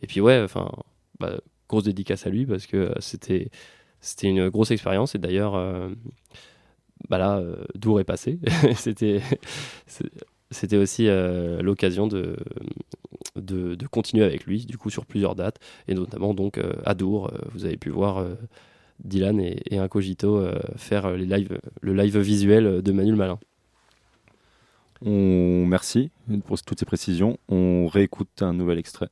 [0.00, 0.70] et puis ouais enfin
[1.20, 1.36] bah,
[1.68, 3.50] grosse dédicace à lui parce que c'était
[4.00, 5.52] c'était une grosse expérience et d'ailleurs
[7.10, 7.42] bah là
[7.74, 8.38] Dour est passé
[8.74, 9.20] c'était
[10.50, 11.08] c'était aussi
[11.60, 12.38] l'occasion de,
[13.34, 15.58] de, de continuer avec lui, du coup, sur plusieurs dates,
[15.88, 17.30] et notamment donc à Dour.
[17.52, 18.24] vous avez pu voir
[19.04, 23.38] Dylan et, Incogito euh, faire les live, le live visuel de Manuel Malin.
[25.04, 25.64] On...
[25.66, 26.10] Merci
[26.46, 27.38] pour toutes ces précisions.
[27.48, 29.08] On réécoute un nouvel extrait.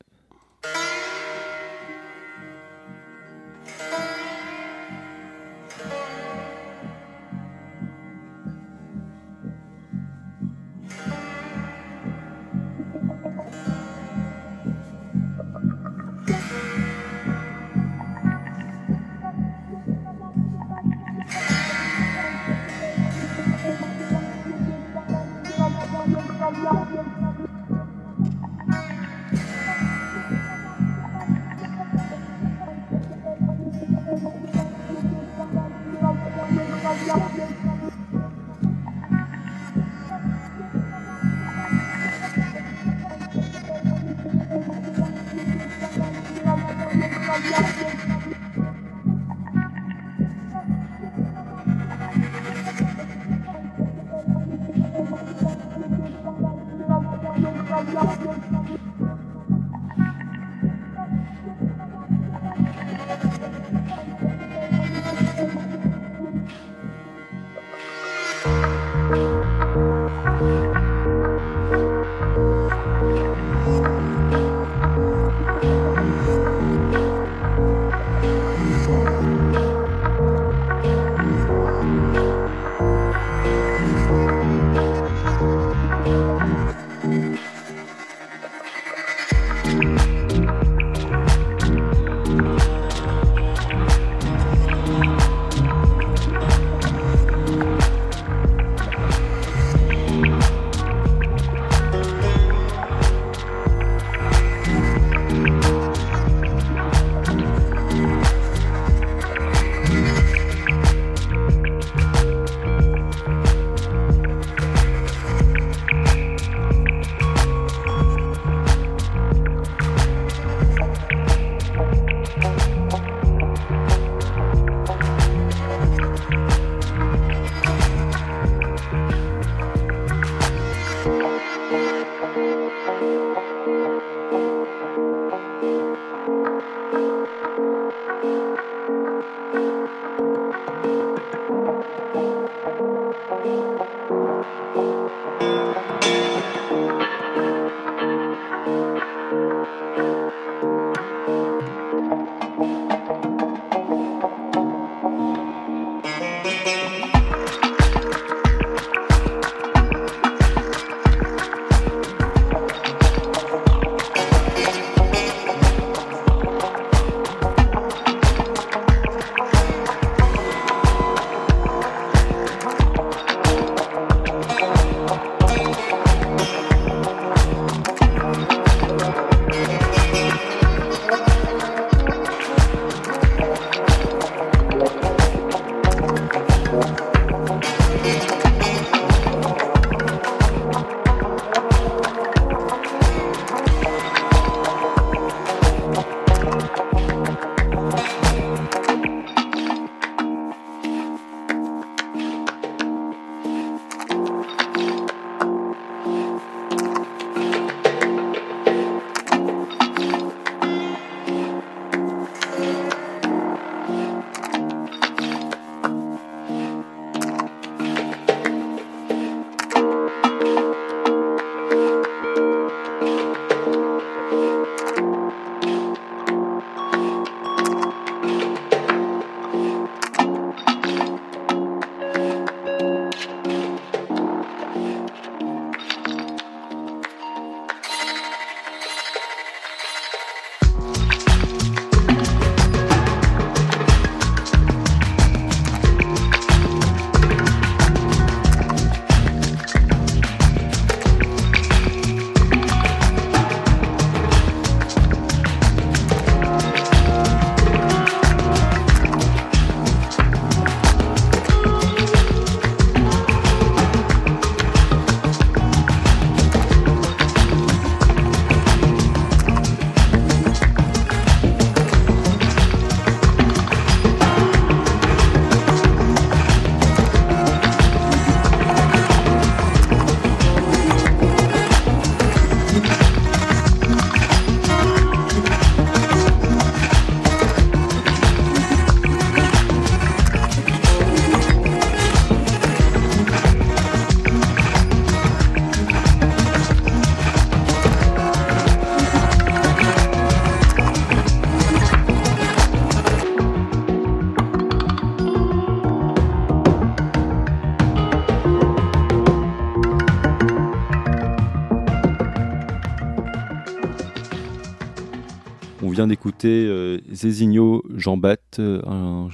[317.15, 319.29] Zézigno Jean Bat, euh, un,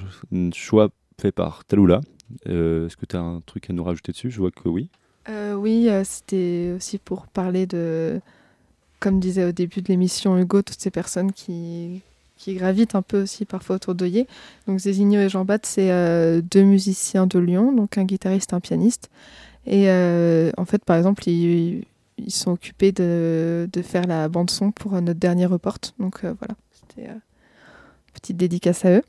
[0.52, 0.90] choix
[1.20, 2.00] fait par Taloula.
[2.48, 4.30] Euh, Est-ce que tu as un truc à nous rajouter dessus?
[4.30, 4.88] Je vois que oui.
[5.28, 8.20] Euh, oui, euh, c'était aussi pour parler de,
[9.00, 12.02] comme disait au début de l'émission Hugo, toutes ces personnes qui,
[12.48, 14.26] gravitent un peu aussi parfois autour d'Oyer.
[14.66, 19.10] Donc Zézigno et Jean c'est deux musiciens de Lyon, donc un guitariste un pianiste.
[19.66, 21.84] Et en fait, par exemple, ils,
[22.28, 25.78] sont occupés de, de faire la bande son pour notre dernier report.
[25.98, 27.10] Donc voilà, c'était
[28.20, 29.02] petite dédicace à eux.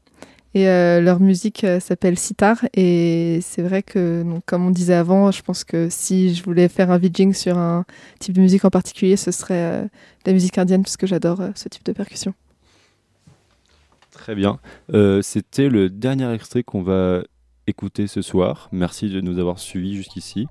[0.53, 2.65] Et euh, leur musique euh, s'appelle Sitar.
[2.73, 6.91] Et c'est vrai que, comme on disait avant, je pense que si je voulais faire
[6.91, 7.85] un vidging sur un
[8.19, 9.85] type de musique en particulier, ce serait euh,
[10.25, 12.33] la musique indienne, parce que j'adore euh, ce type de percussion.
[14.11, 14.59] Très bien.
[15.23, 17.23] C'était le dernier extrait qu'on va
[17.65, 18.69] écouter ce soir.
[18.71, 20.47] Merci de nous avoir suivis jusqu'ici.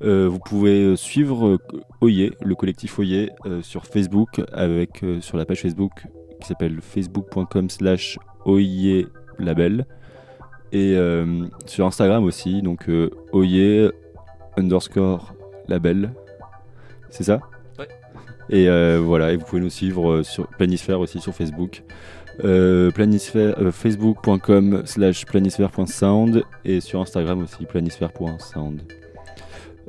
[0.00, 1.58] Vous pouvez suivre
[2.02, 6.06] euh, le collectif Oyer, euh, sur Facebook, avec sur la page Facebook
[6.44, 8.18] qui s'appelle facebook.com slash
[9.38, 9.86] Label.
[10.72, 13.90] Et euh, sur Instagram aussi, donc euh, Oyer
[14.56, 15.34] underscore
[15.68, 16.12] label.
[17.10, 17.40] C'est ça?
[17.78, 17.88] Ouais.
[18.50, 21.82] Et euh, voilà, et vous pouvez nous suivre euh, sur Planisphère aussi sur Facebook.
[22.40, 28.82] Facebook.com slash planisphère.sound et sur Instagram aussi planisphère.sound.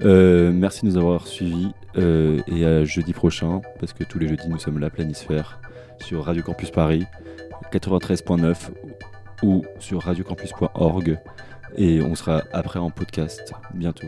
[0.03, 4.59] Merci de nous avoir suivis et à jeudi prochain parce que tous les jeudis nous
[4.59, 5.59] sommes là Planisphère
[6.01, 7.05] sur Radio Campus Paris
[7.71, 8.55] 93.9
[9.43, 11.19] ou sur radiocampus.org
[11.77, 14.07] et on sera après en podcast bientôt.